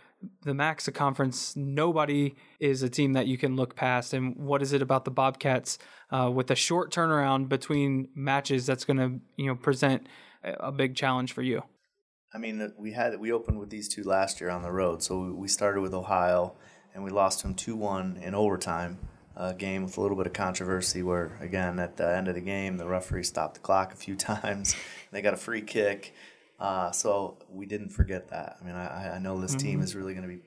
the 0.43 0.53
MACSA 0.53 0.93
conference, 0.93 1.55
nobody 1.55 2.36
is 2.60 2.84
a 2.84 2.89
team 2.89 3.13
that 3.13 3.27
you 3.27 3.38
can 3.38 3.55
look 3.55 3.75
past. 3.75 4.13
And 4.13 4.36
what 4.36 4.62
is 4.62 4.73
it 4.73 4.81
about 4.81 5.05
the 5.05 5.12
Bobcats 5.12 5.77
uh, 6.12 6.29
with 6.34 6.51
a 6.51 6.55
short 6.55 6.91
turnaround 6.91 7.49
between 7.49 8.10
matches 8.15 8.65
that's 8.65 8.86
going 8.86 8.97
to 8.97 9.19
you 9.38 9.47
know 9.47 9.55
present 9.55 10.07
a 10.43 10.71
big 10.71 10.95
challenge 10.95 11.34
for 11.34 11.41
you? 11.41 11.63
I 12.34 12.38
mean, 12.38 12.71
we 12.77 12.93
had 12.93 13.19
we 13.19 13.31
opened 13.31 13.60
with 13.60 13.69
these 13.69 13.89
two 13.89 14.03
last 14.03 14.39
year 14.39 14.49
on 14.49 14.62
the 14.62 14.71
road. 14.71 15.03
So 15.03 15.34
we 15.34 15.47
started 15.47 15.81
with 15.81 15.93
Ohio, 15.93 16.55
and 16.93 17.03
we 17.03 17.10
lost 17.10 17.41
them 17.41 17.53
two 17.53 17.75
one 17.75 18.17
in 18.21 18.34
overtime. 18.34 18.99
A 19.34 19.53
game 19.53 19.84
with 19.84 19.97
a 19.97 20.01
little 20.01 20.17
bit 20.17 20.27
of 20.27 20.34
controversy, 20.34 21.01
where 21.01 21.38
again 21.39 21.79
at 21.79 21.97
the 21.97 22.15
end 22.15 22.27
of 22.27 22.36
the 22.36 22.41
game, 22.41 22.77
the 22.77 22.88
referee 22.88 23.23
stopped 23.23 23.55
the 23.55 23.60
clock 23.62 23.93
a 23.93 23.95
few 23.95 24.15
times. 24.17 24.75
they 25.12 25.21
got 25.21 25.34
a 25.34 25.38
free 25.38 25.62
kick, 25.62 26.13
uh, 26.62 26.91
so 26.91 27.39
we 27.50 27.65
didn't 27.65 27.89
forget 27.89 28.30
that. 28.30 28.58
I 28.62 28.63
mean, 28.63 28.76
I, 28.76 29.15
I 29.15 29.19
know 29.19 29.41
this 29.41 29.56
mm-hmm. 29.56 29.67
team 29.67 29.82
is 29.82 29.95
really 29.95 30.13
going 30.13 30.30
to 30.30 30.34
be 30.34 30.43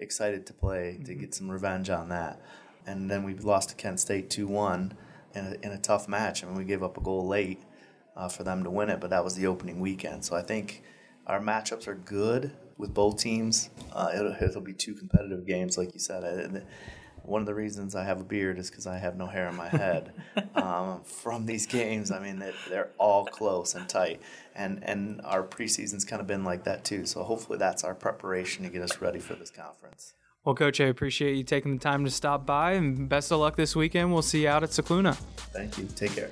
excited 0.00 0.46
to 0.46 0.54
play 0.54 0.94
mm-hmm. 0.94 1.04
to 1.04 1.14
get 1.14 1.34
some 1.34 1.50
revenge 1.50 1.90
on 1.90 2.08
that. 2.08 2.40
And 2.86 3.10
then 3.10 3.22
we 3.22 3.34
lost 3.34 3.68
to 3.68 3.74
Kent 3.74 4.00
State 4.00 4.30
two 4.30 4.46
one 4.46 4.94
in 5.34 5.44
a, 5.44 5.66
in 5.66 5.72
a 5.72 5.78
tough 5.78 6.08
match. 6.08 6.42
I 6.42 6.46
mean, 6.46 6.56
we 6.56 6.64
gave 6.64 6.82
up 6.82 6.96
a 6.96 7.02
goal 7.02 7.28
late 7.28 7.62
uh, 8.16 8.30
for 8.30 8.44
them 8.44 8.64
to 8.64 8.70
win 8.70 8.88
it, 8.88 8.98
but 8.98 9.10
that 9.10 9.22
was 9.22 9.34
the 9.34 9.46
opening 9.46 9.78
weekend. 9.78 10.24
So 10.24 10.34
I 10.34 10.42
think 10.42 10.82
our 11.26 11.38
matchups 11.38 11.86
are 11.86 11.96
good 11.96 12.50
with 12.78 12.94
both 12.94 13.18
teams. 13.18 13.68
Uh, 13.92 14.10
it'll, 14.14 14.36
it'll, 14.40 14.62
be 14.62 14.72
two 14.72 14.94
competitive 14.94 15.46
games, 15.46 15.76
like 15.76 15.92
you 15.92 16.00
said. 16.00 16.24
I, 16.24 16.62
one 17.28 17.42
of 17.42 17.46
the 17.46 17.54
reasons 17.54 17.94
I 17.94 18.04
have 18.04 18.20
a 18.20 18.24
beard 18.24 18.58
is 18.58 18.70
because 18.70 18.86
I 18.86 18.98
have 18.98 19.16
no 19.16 19.26
hair 19.26 19.48
on 19.48 19.56
my 19.56 19.68
head. 19.68 20.12
um, 20.54 21.02
from 21.04 21.46
these 21.46 21.66
games, 21.66 22.10
I 22.10 22.18
mean, 22.18 22.38
they're, 22.38 22.54
they're 22.68 22.90
all 22.98 23.26
close 23.26 23.74
and 23.74 23.88
tight, 23.88 24.20
and 24.54 24.82
and 24.82 25.20
our 25.24 25.42
preseason's 25.42 26.04
kind 26.04 26.20
of 26.20 26.26
been 26.26 26.44
like 26.44 26.64
that 26.64 26.84
too. 26.84 27.06
So 27.06 27.22
hopefully, 27.22 27.58
that's 27.58 27.84
our 27.84 27.94
preparation 27.94 28.64
to 28.64 28.70
get 28.70 28.82
us 28.82 29.00
ready 29.00 29.18
for 29.18 29.34
this 29.34 29.50
conference. 29.50 30.14
Well, 30.44 30.54
Coach, 30.54 30.80
I 30.80 30.86
appreciate 30.86 31.34
you 31.34 31.44
taking 31.44 31.74
the 31.74 31.80
time 31.80 32.04
to 32.04 32.10
stop 32.10 32.46
by, 32.46 32.72
and 32.72 33.08
best 33.08 33.30
of 33.30 33.40
luck 33.40 33.56
this 33.56 33.76
weekend. 33.76 34.12
We'll 34.12 34.22
see 34.22 34.42
you 34.42 34.48
out 34.48 34.62
at 34.62 34.70
Scicluna. 34.70 35.14
Thank 35.52 35.78
you. 35.78 35.86
Take 35.94 36.14
care. 36.14 36.30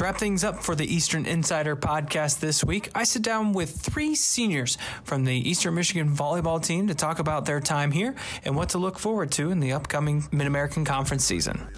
To 0.00 0.04
wrap 0.04 0.16
things 0.16 0.44
up 0.44 0.62
for 0.62 0.74
the 0.74 0.86
Eastern 0.86 1.26
Insider 1.26 1.76
podcast 1.76 2.40
this 2.40 2.64
week, 2.64 2.88
I 2.94 3.04
sit 3.04 3.20
down 3.20 3.52
with 3.52 3.70
three 3.70 4.14
seniors 4.14 4.78
from 5.04 5.24
the 5.24 5.34
Eastern 5.34 5.74
Michigan 5.74 6.16
volleyball 6.16 6.64
team 6.64 6.86
to 6.86 6.94
talk 6.94 7.18
about 7.18 7.44
their 7.44 7.60
time 7.60 7.92
here 7.92 8.14
and 8.42 8.56
what 8.56 8.70
to 8.70 8.78
look 8.78 8.98
forward 8.98 9.30
to 9.32 9.50
in 9.50 9.60
the 9.60 9.74
upcoming 9.74 10.26
Mid 10.32 10.46
American 10.46 10.86
Conference 10.86 11.22
season. 11.26 11.68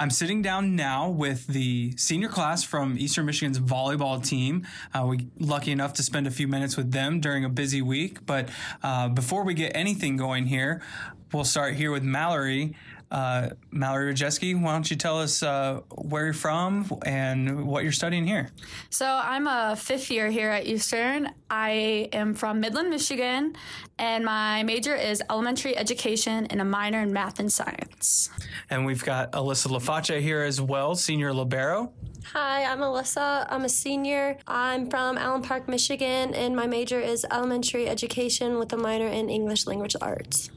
I'm 0.00 0.10
sitting 0.10 0.42
down 0.42 0.74
now 0.74 1.08
with 1.08 1.46
the 1.46 1.96
senior 1.96 2.28
class 2.28 2.64
from 2.64 2.98
Eastern 2.98 3.24
Michigan's 3.24 3.60
volleyball 3.60 4.24
team. 4.24 4.66
Uh, 4.92 5.06
we 5.06 5.28
lucky 5.38 5.70
enough 5.70 5.92
to 5.94 6.02
spend 6.02 6.26
a 6.26 6.32
few 6.32 6.48
minutes 6.48 6.76
with 6.76 6.90
them 6.90 7.20
during 7.20 7.44
a 7.44 7.48
busy 7.48 7.80
week. 7.80 8.26
But 8.26 8.48
uh, 8.82 9.08
before 9.10 9.44
we 9.44 9.54
get 9.54 9.76
anything 9.76 10.16
going 10.16 10.46
here, 10.46 10.82
we'll 11.32 11.44
start 11.44 11.74
here 11.74 11.92
with 11.92 12.02
Mallory. 12.02 12.74
Uh, 13.10 13.50
Mallory 13.70 14.12
Rajeski, 14.12 14.60
why 14.60 14.72
don't 14.72 14.90
you 14.90 14.96
tell 14.96 15.18
us 15.18 15.42
uh, 15.42 15.80
where 15.94 16.26
you're 16.26 16.34
from 16.34 16.86
and 17.06 17.66
what 17.66 17.82
you're 17.82 17.92
studying 17.92 18.26
here? 18.26 18.50
So, 18.90 19.06
I'm 19.06 19.46
a 19.46 19.76
fifth 19.76 20.10
year 20.10 20.30
here 20.30 20.50
at 20.50 20.66
Eastern. 20.66 21.30
I 21.48 22.08
am 22.12 22.34
from 22.34 22.60
Midland, 22.60 22.90
Michigan, 22.90 23.54
and 23.98 24.24
my 24.24 24.62
major 24.62 24.94
is 24.94 25.22
elementary 25.30 25.76
education 25.76 26.46
and 26.46 26.60
a 26.60 26.64
minor 26.64 27.00
in 27.00 27.12
math 27.12 27.40
and 27.40 27.50
science. 27.50 28.30
And 28.68 28.84
we've 28.84 29.04
got 29.04 29.32
Alyssa 29.32 29.68
LaFace 29.68 30.20
here 30.20 30.42
as 30.42 30.60
well, 30.60 30.94
senior 30.94 31.32
libero. 31.32 31.92
Hi, 32.32 32.64
I'm 32.64 32.80
Alyssa. 32.80 33.46
I'm 33.48 33.64
a 33.64 33.70
senior. 33.70 34.36
I'm 34.46 34.90
from 34.90 35.16
Allen 35.16 35.40
Park, 35.40 35.66
Michigan, 35.66 36.34
and 36.34 36.54
my 36.54 36.66
major 36.66 37.00
is 37.00 37.24
elementary 37.32 37.88
education 37.88 38.58
with 38.58 38.70
a 38.74 38.76
minor 38.76 39.06
in 39.06 39.30
English 39.30 39.66
language 39.66 39.96
arts. 40.02 40.50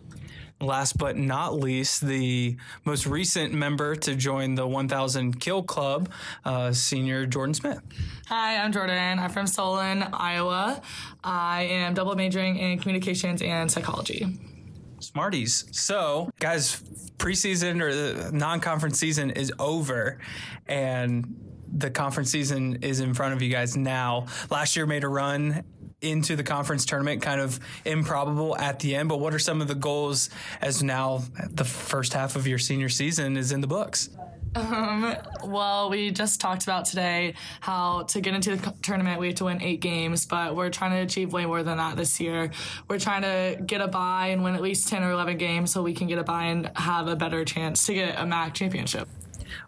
Last 0.62 0.98
but 1.00 1.18
not 1.18 1.56
least, 1.56 2.06
the 2.06 2.56
most 2.86 3.08
recent 3.08 3.52
member 3.52 3.96
to 3.96 4.16
join 4.16 4.54
the 4.54 4.68
1000 4.68 5.40
Kill 5.40 5.64
Club, 5.64 6.10
uh, 6.46 6.72
senior 6.72 7.26
Jordan 7.26 7.56
Smith. 7.56 7.82
Hi, 8.28 8.58
I'm 8.58 8.72
Jordan. 8.72 9.18
I'm 9.18 9.32
from 9.32 9.48
Solon, 9.48 10.04
Iowa. 10.14 10.82
I 11.24 11.64
am 11.64 11.96
double 11.96 12.16
majoring 12.16 12.58
in 12.58 12.78
communications 12.78 13.42
and 13.42 13.72
psychology. 13.72 14.40
Smarties. 15.00 15.66
So, 15.72 16.30
guys, 16.40 16.80
preseason 17.18 17.82
or 17.82 17.94
the 17.94 18.32
non 18.32 18.60
conference 18.60 19.00
season 19.00 19.32
is 19.32 19.52
over, 19.58 20.20
and 20.68 21.36
the 21.74 21.90
conference 21.90 22.30
season 22.30 22.84
is 22.84 23.00
in 23.00 23.16
front 23.16 23.34
of 23.34 23.42
you 23.42 23.50
guys 23.50 23.76
now. 23.76 24.28
Last 24.52 24.76
year 24.76 24.86
made 24.86 25.04
a 25.04 25.08
run 25.08 25.64
into 26.02 26.36
the 26.36 26.44
conference 26.44 26.86
tournament, 26.86 27.22
kind 27.22 27.40
of 27.40 27.60
improbable 27.86 28.58
at 28.58 28.80
the 28.80 28.96
end. 28.96 29.10
But 29.10 29.20
what 29.20 29.34
are 29.34 29.40
some 29.40 29.62
of 29.62 29.68
the 29.68 29.76
goals 29.76 30.30
as 30.62 30.84
now 30.84 31.24
the 31.50 31.66
first 31.66 32.14
half 32.14 32.36
of 32.36 32.48
your 32.48 32.58
senior 32.58 32.90
season 32.90 33.38
is 33.38 33.52
in 33.52 33.62
the 33.62 33.68
books? 33.68 34.10
Um, 34.54 35.16
well, 35.46 35.90
we 35.90 36.12
just 36.12 36.42
talked 36.42 36.64
about 36.64 36.84
today 36.84 37.36
how 37.62 38.04
to 38.04 38.20
get 38.20 38.34
into 38.34 38.56
the 38.58 38.74
tournament 38.82 39.20
we 39.20 39.28
have 39.28 39.38
to 39.38 39.46
win 39.46 39.62
eight 39.62 39.80
games, 39.80 40.26
but 40.26 40.56
we're 40.56 40.70
trying 40.70 40.92
to 40.92 40.98
achieve 40.98 41.32
way 41.32 41.46
more 41.46 41.64
than 41.64 41.78
that 41.78 41.96
this 41.96 42.20
year. 42.20 42.52
We're 42.90 43.00
trying 43.00 43.22
to 43.22 43.62
get 43.64 43.80
a 43.80 43.88
bye 43.88 44.28
and 44.28 44.44
win 44.44 44.56
at 44.56 44.62
least 44.62 44.90
10 44.90 45.04
or 45.04 45.12
11 45.12 45.38
games 45.38 45.72
so 45.72 45.82
we 45.82 45.94
can 45.94 46.08
get 46.08 46.18
a 46.18 46.24
bye 46.24 46.46
and 46.46 46.70
have 46.76 47.08
a 47.08 47.16
better 47.16 47.46
chance 47.46 47.86
to 47.86 47.94
get 47.94 48.20
a 48.20 48.26
MAC 48.26 48.54
championship. 48.54 49.08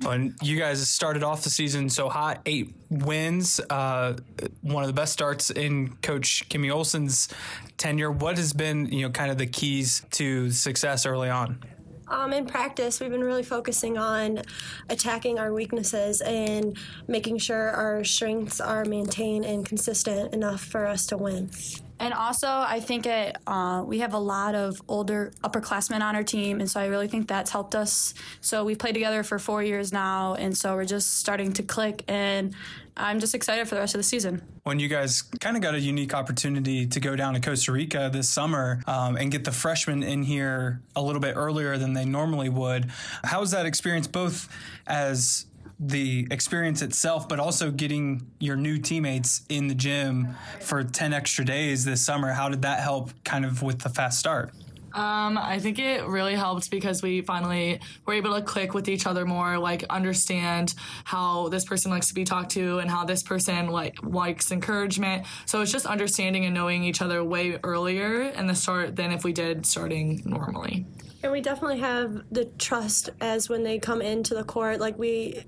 And 0.05 0.35
you 0.41 0.57
guys 0.57 0.87
started 0.89 1.23
off 1.23 1.43
the 1.43 1.49
season 1.49 1.89
so 1.89 2.09
hot, 2.09 2.41
eight 2.45 2.73
wins, 2.89 3.59
uh, 3.69 4.15
one 4.61 4.83
of 4.83 4.87
the 4.87 4.93
best 4.93 5.13
starts 5.13 5.49
in 5.49 5.95
Coach 5.97 6.47
Kimmy 6.49 6.73
Olson's 6.73 7.29
tenure. 7.77 8.11
What 8.11 8.37
has 8.37 8.53
been, 8.53 8.85
you 8.87 9.03
know, 9.03 9.09
kind 9.09 9.31
of 9.31 9.37
the 9.37 9.47
keys 9.47 10.05
to 10.11 10.51
success 10.51 11.05
early 11.05 11.29
on? 11.29 11.59
Um, 12.07 12.33
in 12.33 12.45
practice, 12.45 12.99
we've 12.99 13.09
been 13.09 13.23
really 13.23 13.43
focusing 13.43 13.97
on 13.97 14.41
attacking 14.89 15.39
our 15.39 15.53
weaknesses 15.53 16.21
and 16.21 16.77
making 17.07 17.39
sure 17.39 17.71
our 17.71 18.03
strengths 18.03 18.61
are 18.61 18.85
maintained 18.85 19.45
and 19.45 19.65
consistent 19.65 20.33
enough 20.33 20.61
for 20.61 20.85
us 20.85 21.07
to 21.07 21.17
win. 21.17 21.49
And 21.99 22.13
also, 22.13 22.47
I 22.47 22.79
think 22.79 23.05
it 23.05 23.37
uh, 23.47 23.83
we 23.85 23.99
have 23.99 24.13
a 24.13 24.19
lot 24.19 24.55
of 24.55 24.81
older 24.87 25.31
upperclassmen 25.43 26.01
on 26.01 26.15
our 26.15 26.23
team, 26.23 26.59
and 26.59 26.69
so 26.69 26.79
I 26.79 26.87
really 26.87 27.07
think 27.07 27.27
that's 27.27 27.51
helped 27.51 27.75
us. 27.75 28.13
So 28.41 28.65
we've 28.65 28.79
played 28.79 28.93
together 28.93 29.23
for 29.23 29.39
four 29.39 29.63
years 29.63 29.93
now, 29.93 30.33
and 30.33 30.57
so 30.57 30.75
we're 30.75 30.85
just 30.85 31.19
starting 31.19 31.53
to 31.53 31.63
click. 31.63 32.03
And 32.07 32.55
I'm 32.95 33.19
just 33.19 33.33
excited 33.33 33.67
for 33.67 33.75
the 33.75 33.81
rest 33.81 33.95
of 33.95 33.99
the 33.99 34.03
season. 34.03 34.41
When 34.63 34.79
you 34.79 34.87
guys 34.87 35.21
kind 35.21 35.55
of 35.55 35.63
got 35.63 35.75
a 35.75 35.79
unique 35.79 36.13
opportunity 36.13 36.85
to 36.85 36.99
go 36.99 37.15
down 37.15 37.33
to 37.33 37.39
Costa 37.39 37.71
Rica 37.71 38.09
this 38.11 38.29
summer 38.29 38.81
um, 38.85 39.17
and 39.17 39.31
get 39.31 39.45
the 39.45 39.51
freshmen 39.51 40.03
in 40.03 40.23
here 40.23 40.81
a 40.95 41.01
little 41.01 41.21
bit 41.21 41.35
earlier 41.35 41.77
than 41.77 41.93
they 41.93 42.05
normally 42.05 42.49
would, 42.49 42.91
how 43.23 43.39
was 43.39 43.51
that 43.51 43.65
experience 43.65 44.07
both 44.07 44.47
as 44.85 45.45
the 45.79 46.27
experience 46.31 46.81
itself, 46.81 47.27
but 47.27 47.39
also 47.39 47.71
getting 47.71 48.31
your 48.39 48.55
new 48.55 48.77
teammates 48.77 49.41
in 49.49 49.67
the 49.67 49.75
gym 49.75 50.35
for 50.59 50.83
10 50.83 51.13
extra 51.13 51.43
days 51.43 51.85
this 51.85 52.05
summer. 52.05 52.31
How 52.33 52.49
did 52.49 52.61
that 52.61 52.79
help 52.79 53.11
kind 53.23 53.45
of 53.45 53.61
with 53.61 53.79
the 53.79 53.89
fast 53.89 54.19
start? 54.19 54.53
Um, 54.93 55.39
I 55.39 55.57
think 55.59 55.79
it 55.79 56.05
really 56.05 56.35
helped 56.35 56.69
because 56.69 57.01
we 57.01 57.21
finally 57.21 57.79
were 58.05 58.13
able 58.13 58.35
to 58.35 58.43
click 58.43 58.75
with 58.75 58.87
each 58.87 59.07
other 59.07 59.25
more, 59.25 59.57
like 59.57 59.83
understand 59.89 60.75
how 61.03 61.49
this 61.49 61.65
person 61.65 61.89
likes 61.89 62.09
to 62.09 62.13
be 62.13 62.23
talked 62.23 62.51
to 62.51 62.77
and 62.77 62.89
how 62.91 63.03
this 63.03 63.23
person 63.23 63.69
like 63.69 63.97
likes 64.03 64.51
encouragement. 64.51 65.25
So 65.47 65.61
it's 65.61 65.71
just 65.71 65.87
understanding 65.87 66.45
and 66.45 66.53
knowing 66.53 66.83
each 66.83 67.01
other 67.01 67.23
way 67.23 67.57
earlier 67.63 68.21
in 68.21 68.45
the 68.45 68.53
start 68.53 68.95
than 68.95 69.11
if 69.11 69.23
we 69.23 69.33
did 69.33 69.65
starting 69.65 70.21
normally. 70.25 70.85
And 71.23 71.31
we 71.31 71.41
definitely 71.41 71.79
have 71.79 72.21
the 72.31 72.45
trust 72.45 73.09
as 73.19 73.49
when 73.49 73.63
they 73.63 73.79
come 73.79 74.01
into 74.01 74.35
the 74.35 74.43
court. 74.43 74.79
Like 74.79 74.99
we 74.99 75.43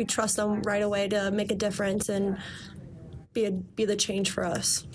we 0.00 0.06
trust 0.06 0.36
them 0.36 0.62
right 0.62 0.82
away 0.82 1.06
to 1.06 1.30
make 1.30 1.52
a 1.52 1.54
difference 1.54 2.08
and 2.08 2.38
be 3.34 3.44
a, 3.44 3.50
be 3.50 3.84
the 3.84 3.94
change 3.94 4.30
for 4.30 4.46
us. 4.46 4.86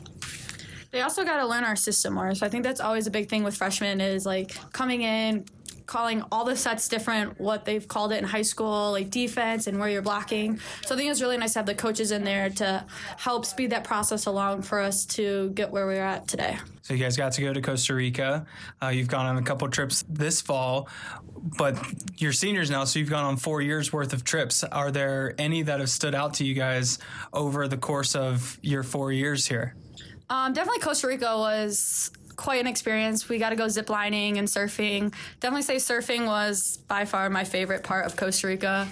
They 0.90 1.02
also 1.02 1.24
got 1.24 1.38
to 1.38 1.46
learn 1.46 1.64
our 1.64 1.76
system 1.76 2.16
more. 2.16 2.34
So 2.34 2.44
I 2.44 2.50
think 2.50 2.64
that's 2.64 2.80
always 2.82 3.06
a 3.06 3.12
big 3.12 3.30
thing 3.30 3.44
with 3.44 3.56
freshmen 3.56 4.02
is 4.02 4.26
like 4.26 4.58
coming 4.74 5.04
in, 5.04 5.46
calling 5.86 6.24
all 6.32 6.46
the 6.46 6.56
sets 6.56 6.88
different, 6.88 7.40
what 7.40 7.66
they've 7.66 7.88
called 7.88 8.12
it 8.12 8.18
in 8.18 8.24
high 8.24 8.42
school, 8.42 8.92
like 8.92 9.10
defense 9.10 9.68
and 9.68 9.80
where 9.80 9.90
you're 9.90 10.02
blocking. 10.02 10.60
So 10.86 10.96
I 10.96 10.98
think 10.98 11.12
it's 11.12 11.22
really 11.22 11.38
nice 11.38 11.54
to 11.54 11.60
have 11.60 11.66
the 11.66 11.76
coaches 11.76 12.12
in 12.12 12.24
there 12.24 12.50
to 12.52 12.86
help 13.18 13.46
speed 13.46 13.72
that 13.72 13.84
process 13.84 14.26
along 14.26 14.64
for 14.64 14.80
us 14.80 15.06
to 15.08 15.50
get 15.52 15.70
where 15.72 15.86
we're 15.86 16.04
at 16.04 16.28
today. 16.28 16.58
So 16.82 16.94
you 16.94 17.04
guys 17.04 17.18
got 17.18 17.34
to 17.34 17.42
go 17.42 17.54
to 17.54 17.62
Costa 17.62 17.96
Rica. 17.96 18.46
Uh, 18.82 18.88
you've 18.88 19.08
gone 19.08 19.26
on 19.26 19.38
a 19.38 19.42
couple 19.42 19.68
trips 19.70 20.04
this 20.08 20.42
fall, 20.42 20.88
but 21.58 21.78
you're 22.18 22.32
seniors 22.32 22.70
now, 22.70 22.84
so 22.84 23.00
you've 23.00 23.10
gone 23.10 23.26
on 23.26 23.38
four 23.38 23.62
years 23.62 23.92
worth 23.92 24.14
of 24.14 24.24
trips. 24.24 24.64
Are 24.64 24.92
there 24.92 25.34
any 25.38 25.64
that 25.64 25.80
have 25.80 25.90
stood 25.90 26.16
out 26.16 26.36
to 26.36 26.46
you 26.46 26.54
guys 26.54 27.00
over 27.34 27.68
the 27.68 27.78
course 27.78 28.16
of 28.16 28.60
your 28.62 28.84
four 28.84 29.12
years 29.12 29.48
here? 29.48 29.76
Um, 30.30 30.54
definitely 30.54 30.82
Costa 30.82 31.08
Rica 31.08 31.38
was 31.38 32.12
quite 32.36 32.60
an 32.60 32.68
experience. 32.68 33.28
We 33.30 33.38
got 33.38 33.50
to 33.50 33.56
go 33.56 33.66
ziplining 33.66 34.38
and 34.38 34.48
surfing. 34.48 35.14
Definitely 35.40 35.64
say 35.64 35.76
surfing 35.76 36.26
was 36.26 36.78
by 36.88 37.06
far 37.06 37.30
my 37.30 37.44
favorite 37.44 37.84
part 37.84 38.06
of 38.06 38.16
Costa 38.16 38.48
Rica. 38.48 38.88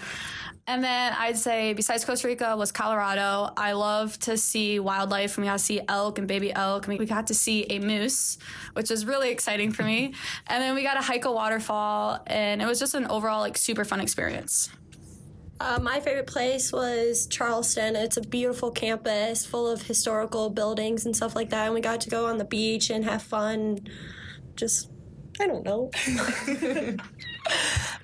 And 0.65 0.81
then 0.81 1.13
I'd 1.17 1.37
say, 1.37 1.73
besides 1.73 2.05
Costa 2.05 2.27
Rica, 2.27 2.55
was 2.55 2.71
Colorado. 2.71 3.51
I 3.57 3.73
love 3.73 4.17
to 4.19 4.37
see 4.37 4.79
wildlife, 4.79 5.37
and 5.37 5.43
we 5.43 5.49
got 5.49 5.59
to 5.59 5.63
see 5.63 5.81
elk 5.89 6.19
and 6.19 6.27
baby 6.27 6.53
elk. 6.53 6.87
And 6.87 6.97
we 6.97 7.05
got 7.05 7.27
to 7.27 7.33
see 7.33 7.65
a 7.69 7.79
moose, 7.79 8.37
which 8.71 8.89
was 8.89 9.05
really 9.05 9.29
exciting 9.29 9.71
for 9.71 9.83
me. 9.83 10.13
And 10.47 10.61
then 10.61 10.75
we 10.75 10.83
got 10.83 10.95
to 10.95 11.01
hike 11.01 11.25
a 11.25 11.31
waterfall, 11.31 12.21
and 12.27 12.61
it 12.61 12.65
was 12.65 12.79
just 12.79 12.95
an 12.95 13.07
overall 13.07 13.41
like 13.41 13.57
super 13.57 13.83
fun 13.83 13.99
experience. 13.99 14.69
Uh, 15.59 15.79
my 15.81 15.99
favorite 15.99 16.27
place 16.27 16.71
was 16.73 17.27
Charleston. 17.27 17.95
It's 17.95 18.17
a 18.17 18.21
beautiful 18.21 18.71
campus 18.71 19.45
full 19.45 19.69
of 19.69 19.83
historical 19.83 20.49
buildings 20.49 21.05
and 21.05 21.15
stuff 21.15 21.35
like 21.35 21.49
that. 21.51 21.65
And 21.65 21.73
we 21.73 21.81
got 21.81 22.01
to 22.01 22.09
go 22.09 22.25
on 22.25 22.37
the 22.37 22.45
beach 22.45 22.89
and 22.89 23.05
have 23.05 23.21
fun. 23.21 23.87
Just, 24.55 24.89
I 25.39 25.47
don't 25.47 25.63
know. 25.63 25.91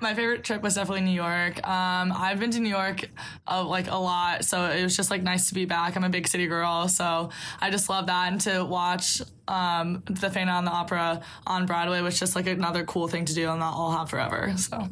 My 0.01 0.13
favorite 0.13 0.43
trip 0.43 0.61
was 0.61 0.75
definitely 0.75 1.01
New 1.01 1.11
York. 1.11 1.65
Um, 1.67 2.13
I've 2.15 2.39
been 2.39 2.51
to 2.51 2.59
New 2.59 2.69
York 2.69 3.09
uh, 3.47 3.63
like 3.65 3.89
a 3.89 3.95
lot, 3.95 4.45
so 4.45 4.65
it 4.65 4.83
was 4.83 4.95
just 4.95 5.11
like 5.11 5.23
nice 5.23 5.49
to 5.49 5.53
be 5.53 5.65
back. 5.65 5.97
I'm 5.97 6.03
a 6.03 6.09
big 6.09 6.27
city 6.27 6.47
girl, 6.47 6.87
so 6.87 7.29
I 7.59 7.69
just 7.69 7.89
love 7.89 8.07
that. 8.07 8.31
And 8.31 8.41
to 8.41 8.63
watch 8.63 9.21
um, 9.47 10.03
the 10.05 10.29
Phantom 10.29 10.55
on 10.55 10.65
the 10.65 10.71
Opera 10.71 11.21
on 11.45 11.65
Broadway 11.65 12.01
was 12.01 12.17
just 12.19 12.35
like 12.35 12.47
another 12.47 12.85
cool 12.85 13.07
thing 13.07 13.25
to 13.25 13.33
do, 13.33 13.49
and 13.49 13.61
that 13.61 13.73
I'll 13.73 13.91
have 13.91 14.09
forever. 14.09 14.53
So. 14.57 14.87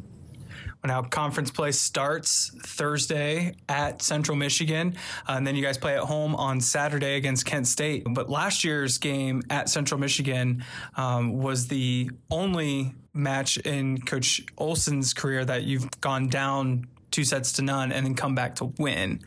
Now, 0.84 1.02
conference 1.02 1.50
play 1.50 1.72
starts 1.72 2.52
Thursday 2.62 3.54
at 3.68 4.00
Central 4.02 4.36
Michigan, 4.36 4.96
uh, 5.28 5.32
and 5.32 5.46
then 5.46 5.56
you 5.56 5.62
guys 5.62 5.76
play 5.76 5.96
at 5.96 6.04
home 6.04 6.36
on 6.36 6.60
Saturday 6.60 7.16
against 7.16 7.44
Kent 7.44 7.66
State. 7.66 8.04
But 8.08 8.30
last 8.30 8.64
year's 8.64 8.98
game 8.98 9.42
at 9.50 9.68
Central 9.68 10.00
Michigan 10.00 10.64
um, 10.96 11.32
was 11.38 11.66
the 11.68 12.10
only 12.30 12.94
match 13.12 13.56
in 13.58 14.00
Coach 14.02 14.42
Olson's 14.56 15.12
career 15.12 15.44
that 15.44 15.64
you've 15.64 16.00
gone 16.00 16.28
down 16.28 16.86
two 17.10 17.24
sets 17.24 17.52
to 17.52 17.62
none 17.62 17.92
and 17.92 18.04
then 18.04 18.14
come 18.14 18.34
back 18.34 18.56
to 18.56 18.66
win. 18.78 19.20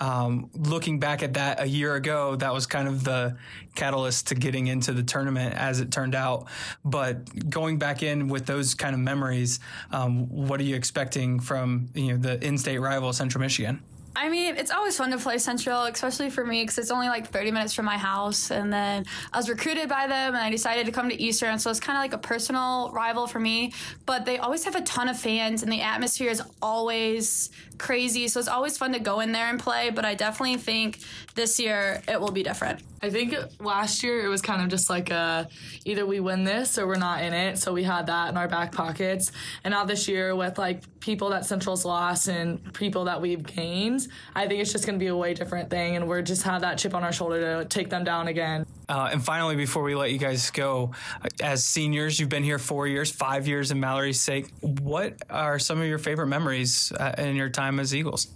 Um, 0.00 0.50
looking 0.54 0.98
back 0.98 1.22
at 1.22 1.34
that 1.34 1.60
a 1.60 1.66
year 1.66 1.94
ago, 1.94 2.36
that 2.36 2.52
was 2.52 2.66
kind 2.66 2.88
of 2.88 3.04
the 3.04 3.36
catalyst 3.74 4.28
to 4.28 4.34
getting 4.34 4.66
into 4.66 4.92
the 4.92 5.02
tournament 5.02 5.54
as 5.54 5.80
it 5.80 5.90
turned 5.90 6.14
out. 6.14 6.46
But 6.84 7.50
going 7.50 7.78
back 7.78 8.02
in 8.02 8.28
with 8.28 8.46
those 8.46 8.74
kind 8.74 8.94
of 8.94 9.00
memories, 9.00 9.60
um, 9.90 10.28
what 10.28 10.60
are 10.60 10.64
you 10.64 10.76
expecting 10.76 11.40
from 11.40 11.88
you 11.94 12.12
know 12.12 12.16
the 12.16 12.44
in-state 12.44 12.78
rival 12.78 13.12
Central 13.12 13.40
Michigan? 13.40 13.82
I 14.16 14.28
mean, 14.28 14.56
it's 14.56 14.70
always 14.70 14.96
fun 14.96 15.10
to 15.10 15.18
play 15.18 15.38
Central, 15.38 15.84
especially 15.84 16.30
for 16.30 16.44
me 16.44 16.62
because 16.62 16.78
it's 16.78 16.90
only 16.92 17.08
like 17.08 17.28
30 17.28 17.50
minutes 17.50 17.74
from 17.74 17.84
my 17.84 17.98
house. 17.98 18.50
And 18.50 18.72
then 18.72 19.04
I 19.32 19.36
was 19.36 19.48
recruited 19.48 19.88
by 19.88 20.06
them 20.06 20.34
and 20.34 20.42
I 20.42 20.50
decided 20.50 20.86
to 20.86 20.92
come 20.92 21.08
to 21.08 21.20
Eastern. 21.20 21.58
So 21.58 21.70
it's 21.70 21.80
kind 21.80 21.96
of 21.96 22.02
like 22.02 22.12
a 22.12 22.18
personal 22.18 22.92
rival 22.92 23.26
for 23.26 23.40
me. 23.40 23.72
But 24.06 24.24
they 24.24 24.38
always 24.38 24.64
have 24.64 24.76
a 24.76 24.82
ton 24.82 25.08
of 25.08 25.18
fans 25.18 25.62
and 25.62 25.72
the 25.72 25.80
atmosphere 25.80 26.30
is 26.30 26.42
always 26.62 27.50
crazy. 27.78 28.28
So 28.28 28.38
it's 28.38 28.48
always 28.48 28.78
fun 28.78 28.92
to 28.92 29.00
go 29.00 29.18
in 29.18 29.32
there 29.32 29.48
and 29.48 29.58
play. 29.58 29.90
But 29.90 30.04
I 30.04 30.14
definitely 30.14 30.58
think 30.58 31.00
this 31.34 31.58
year 31.58 32.00
it 32.06 32.20
will 32.20 32.30
be 32.30 32.44
different. 32.44 32.82
I 33.02 33.10
think 33.10 33.34
last 33.60 34.02
year 34.02 34.24
it 34.24 34.28
was 34.28 34.40
kind 34.40 34.62
of 34.62 34.68
just 34.68 34.88
like 34.88 35.10
a 35.10 35.48
either 35.84 36.06
we 36.06 36.20
win 36.20 36.44
this 36.44 36.78
or 36.78 36.86
we're 36.86 36.94
not 36.94 37.22
in 37.22 37.34
it. 37.34 37.58
So 37.58 37.72
we 37.72 37.82
had 37.82 38.06
that 38.06 38.30
in 38.30 38.36
our 38.36 38.48
back 38.48 38.72
pockets. 38.72 39.32
And 39.62 39.72
now 39.72 39.84
this 39.84 40.08
year 40.08 40.34
with 40.34 40.56
like 40.56 40.82
people 41.00 41.30
that 41.30 41.44
Central's 41.44 41.84
lost 41.84 42.28
and 42.28 42.72
people 42.72 43.04
that 43.04 43.20
we've 43.20 43.42
gained, 43.42 44.03
I 44.34 44.46
think 44.46 44.60
it's 44.60 44.72
just 44.72 44.86
going 44.86 44.98
to 44.98 45.02
be 45.02 45.08
a 45.08 45.16
way 45.16 45.34
different 45.34 45.70
thing. 45.70 45.96
And 45.96 46.08
we're 46.08 46.22
just 46.22 46.42
have 46.44 46.62
that 46.62 46.78
chip 46.78 46.94
on 46.94 47.04
our 47.04 47.12
shoulder 47.12 47.62
to 47.62 47.64
take 47.68 47.90
them 47.90 48.04
down 48.04 48.28
again. 48.28 48.66
Uh, 48.88 49.10
and 49.12 49.24
finally, 49.24 49.56
before 49.56 49.82
we 49.82 49.94
let 49.94 50.12
you 50.12 50.18
guys 50.18 50.50
go, 50.50 50.92
uh, 51.22 51.28
as 51.42 51.64
seniors, 51.64 52.20
you've 52.20 52.28
been 52.28 52.44
here 52.44 52.58
four 52.58 52.86
years, 52.86 53.10
five 53.10 53.48
years 53.48 53.70
in 53.70 53.80
Mallory's 53.80 54.20
sake. 54.20 54.48
What 54.60 55.14
are 55.30 55.58
some 55.58 55.80
of 55.80 55.86
your 55.86 55.98
favorite 55.98 56.26
memories 56.26 56.92
uh, 56.92 57.14
in 57.18 57.36
your 57.36 57.48
time 57.48 57.80
as 57.80 57.94
Eagles? 57.94 58.28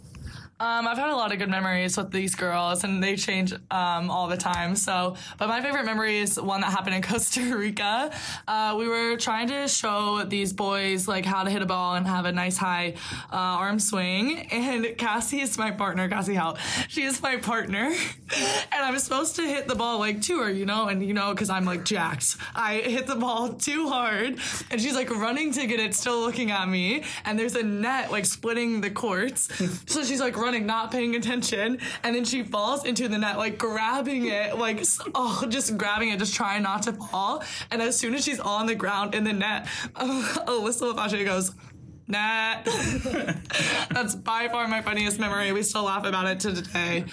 Um, 0.60 0.88
I've 0.88 0.98
had 0.98 1.10
a 1.10 1.14
lot 1.14 1.30
of 1.32 1.38
good 1.38 1.48
memories 1.48 1.96
with 1.96 2.10
these 2.10 2.34
girls, 2.34 2.82
and 2.82 3.00
they 3.00 3.14
change 3.14 3.52
um, 3.70 4.10
all 4.10 4.26
the 4.26 4.36
time. 4.36 4.74
So, 4.74 5.14
but 5.38 5.48
my 5.48 5.60
favorite 5.60 5.84
memory 5.84 6.18
is 6.18 6.40
one 6.40 6.62
that 6.62 6.72
happened 6.72 6.96
in 6.96 7.02
Costa 7.08 7.56
Rica. 7.56 8.10
Uh, 8.48 8.74
we 8.76 8.88
were 8.88 9.16
trying 9.16 9.46
to 9.48 9.68
show 9.68 10.24
these 10.24 10.52
boys 10.52 11.06
like 11.06 11.24
how 11.24 11.44
to 11.44 11.50
hit 11.50 11.62
a 11.62 11.66
ball 11.66 11.94
and 11.94 12.08
have 12.08 12.24
a 12.24 12.32
nice 12.32 12.56
high 12.56 12.94
uh, 13.32 13.36
arm 13.36 13.78
swing. 13.78 14.48
And 14.50 14.98
Cassie 14.98 15.40
is 15.40 15.56
my 15.56 15.70
partner, 15.70 16.08
Cassie 16.08 16.34
Howe. 16.34 16.56
She 16.88 17.04
is 17.04 17.22
my 17.22 17.36
partner, 17.36 17.84
and 18.36 18.82
I'm 18.84 18.98
supposed 18.98 19.36
to 19.36 19.42
hit 19.42 19.68
the 19.68 19.76
ball 19.76 20.00
like 20.00 20.22
to 20.22 20.40
her, 20.40 20.50
you 20.50 20.66
know, 20.66 20.88
and 20.88 21.06
you 21.06 21.14
know 21.14 21.32
because 21.34 21.50
I'm 21.50 21.66
like 21.66 21.84
jacked. 21.84 22.36
I 22.56 22.78
hit 22.78 23.06
the 23.06 23.14
ball 23.14 23.52
too 23.52 23.88
hard, 23.88 24.40
and 24.72 24.80
she's 24.80 24.96
like 24.96 25.10
running 25.10 25.52
to 25.52 25.66
get 25.68 25.78
it, 25.78 25.94
still 25.94 26.18
looking 26.18 26.50
at 26.50 26.68
me. 26.68 27.04
And 27.24 27.38
there's 27.38 27.54
a 27.54 27.62
net 27.62 28.10
like 28.10 28.26
splitting 28.26 28.80
the 28.80 28.90
courts, 28.90 29.48
so 29.86 30.02
she's 30.02 30.20
like 30.20 30.36
running, 30.36 30.47
not 30.54 30.90
paying 30.90 31.14
attention, 31.16 31.78
and 32.02 32.14
then 32.14 32.24
she 32.24 32.42
falls 32.42 32.84
into 32.84 33.08
the 33.08 33.18
net, 33.18 33.38
like 33.38 33.58
grabbing 33.58 34.26
it, 34.26 34.58
like 34.58 34.84
oh, 35.14 35.44
just 35.48 35.76
grabbing 35.76 36.10
it, 36.10 36.18
just 36.18 36.34
trying 36.34 36.62
not 36.62 36.82
to 36.82 36.92
fall. 36.92 37.42
And 37.70 37.82
as 37.82 37.98
soon 37.98 38.14
as 38.14 38.24
she's 38.24 38.40
on 38.40 38.66
the 38.66 38.74
ground 38.74 39.14
in 39.14 39.24
the 39.24 39.32
net, 39.32 39.66
uh, 39.94 40.44
Alyssa 40.46 40.92
Lafache 40.92 41.24
goes. 41.24 41.52
Net. 42.10 42.64
That's 43.90 44.14
by 44.14 44.48
far 44.48 44.66
my 44.66 44.80
funniest 44.80 45.18
memory. 45.18 45.52
We 45.52 45.62
still 45.62 45.82
laugh 45.82 46.06
about 46.06 46.26
it 46.26 46.40
to 46.40 46.54
today. 46.54 47.04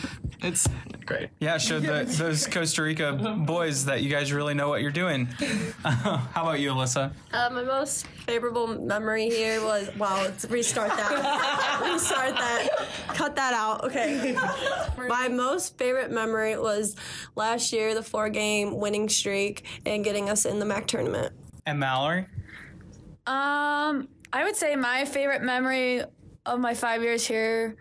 It's 0.42 0.70
great. 1.06 1.30
Yeah, 1.40 1.58
showed 1.58 1.84
the, 1.84 2.04
those 2.04 2.48
Costa 2.48 2.84
Rica 2.84 3.14
boys 3.14 3.86
that 3.86 4.02
you 4.02 4.10
guys 4.10 4.34
really 4.34 4.54
know 4.54 4.70
what 4.70 4.82
you're 4.82 4.92
doing. 4.92 5.26
How 5.84 6.28
about 6.36 6.60
you, 6.60 6.72
Alyssa? 6.72 7.12
Uh, 7.32 7.50
my 7.52 7.64
most 7.64 8.08
favorable 8.08 8.68
memory 8.68 9.30
here 9.30 9.64
was 9.64 9.90
wow. 9.96 10.22
Let's 10.24 10.46
restart 10.46 10.90
that. 10.90 11.82
restart 11.94 12.36
that. 12.36 12.68
Cut 13.10 13.36
that 13.36 13.54
out. 13.54 13.84
Okay. 13.84 14.36
My 15.08 15.28
most 15.28 15.78
favorite 15.78 16.12
memory 16.12 16.58
was 16.58 16.96
last 17.36 17.72
year, 17.72 17.94
the 17.94 18.02
four 18.04 18.30
game 18.30 18.78
winning 18.80 19.08
streak 19.10 19.66
and 19.86 20.04
getting 20.04 20.30
us 20.30 20.46
in 20.46 20.60
the 20.60 20.66
MAC 20.66 20.88
tournament. 20.88 21.34
And 21.66 21.80
Mallory? 21.80 22.26
Um, 23.28 24.08
I 24.34 24.44
would 24.44 24.56
say 24.56 24.76
my 24.76 25.06
favorite 25.06 25.42
memory 25.42 26.04
of 26.46 26.60
my 26.60 26.74
five 26.74 27.02
years 27.02 27.26
here, 27.26 27.76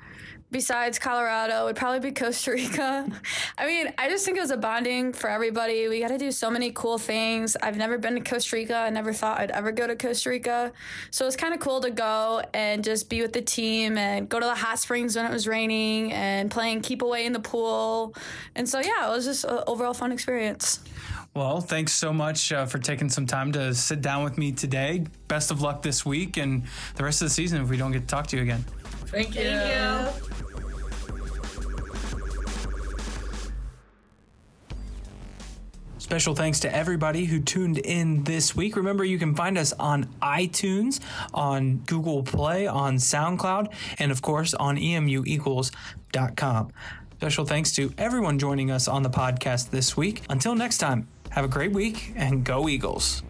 besides 0.55 1.01
Colorado, 1.01 1.63
it 1.63 1.65
would 1.65 1.75
probably 1.75 1.99
be 1.99 2.15
Costa 2.15 2.53
Rica. 2.53 3.05
I 3.59 3.67
mean, 3.67 3.93
I 3.99 4.09
just 4.09 4.25
think 4.25 4.39
it 4.39 4.41
was 4.41 4.53
a 4.53 4.57
bonding 4.57 5.13
for 5.13 5.29
everybody. 5.29 5.89
We 5.89 5.99
got 5.99 6.11
to 6.11 6.17
do 6.17 6.31
so 6.31 6.49
many 6.49 6.71
cool 6.71 6.97
things. 6.97 7.57
I've 7.61 7.77
never 7.77 7.99
been 7.99 8.15
to 8.15 8.21
Costa 8.21 8.55
Rica. 8.55 8.77
I 8.77 8.89
never 8.91 9.13
thought 9.13 9.41
I'd 9.41 9.51
ever 9.51 9.73
go 9.73 9.89
to 9.89 9.97
Costa 9.97 10.31
Rica. 10.31 10.73
So 11.11 11.27
it's 11.27 11.35
kind 11.35 11.55
of 11.55 11.59
cool 11.59 11.81
to 11.81 11.91
go 11.91 12.41
and 12.55 12.85
just 12.85 13.11
be 13.11 13.21
with 13.21 13.33
the 13.33 13.43
team 13.43 13.99
and 13.99 14.29
go 14.29 14.39
to 14.39 14.47
the 14.47 14.55
hot 14.55 14.79
springs 14.79 15.17
when 15.17 15.27
it 15.27 15.33
was 15.33 15.49
raining 15.49 16.13
and 16.13 16.53
playing 16.53 16.83
keep 16.83 17.03
away 17.03 17.27
in 17.27 17.33
the 17.33 17.41
pool. 17.41 18.15
And 18.55 18.69
so, 18.69 18.79
yeah, 18.79 19.09
it 19.09 19.11
was 19.11 19.25
just 19.25 19.43
an 19.43 19.59
overall 19.67 19.93
fun 19.93 20.13
experience. 20.13 20.79
Well, 21.35 21.63
thanks 21.63 21.93
so 21.93 22.13
much 22.13 22.53
uh, 22.53 22.67
for 22.67 22.79
taking 22.79 23.09
some 23.09 23.27
time 23.27 23.51
to 23.53 23.75
sit 23.75 24.03
down 24.03 24.23
with 24.23 24.39
me 24.39 24.53
today. 24.53 25.05
Best 25.27 25.51
of 25.51 25.63
luck 25.63 25.83
this 25.83 26.07
week 26.07 26.37
and 26.37 26.63
the 26.95 27.03
rest 27.03 27.23
of 27.23 27.27
the 27.27 27.35
season 27.35 27.61
if 27.61 27.69
we 27.69 27.77
don't 27.77 27.91
get 27.91 28.03
to 28.03 28.07
talk 28.07 28.29
to 28.29 28.37
you 28.37 28.43
again. 28.45 28.65
Thank 29.07 29.35
you. 29.35 29.51
Thank 29.51 30.39
you. 30.39 30.44
Special 36.05 36.35
thanks 36.35 36.61
to 36.61 36.77
everybody 36.77 37.25
who 37.25 37.41
tuned 37.41 37.79
in 37.79 38.25
this 38.25 38.55
week. 38.55 38.77
Remember, 38.77 39.07
you 39.07 39.19
can 39.19 39.35
find 39.35 39.57
us 39.57 39.73
on 39.73 40.05
iTunes, 40.21 41.01
on 41.33 41.79
Google 41.87 42.23
Play, 42.23 42.67
on 42.67 42.97
SoundCloud, 42.97 43.73
and 43.99 44.13
of 44.13 44.21
course 44.21 44.53
on 44.53 44.77
E 44.77 44.97
emueagles.com. 44.97 46.73
Special 47.17 47.47
thanks 47.47 47.73
to 47.77 47.91
everyone 47.97 48.39
joining 48.39 48.71
us 48.71 48.87
on 48.87 49.03
the 49.03 49.09
podcast 49.09 49.71
this 49.71 49.97
week. 49.97 50.21
Until 50.29 50.55
next 50.55 50.77
time, 50.77 51.09
have 51.31 51.47
a 51.47 51.49
great 51.49 51.73
week 51.73 52.13
and 52.17 52.45
go 52.45 52.69
Eagles. 52.69 53.23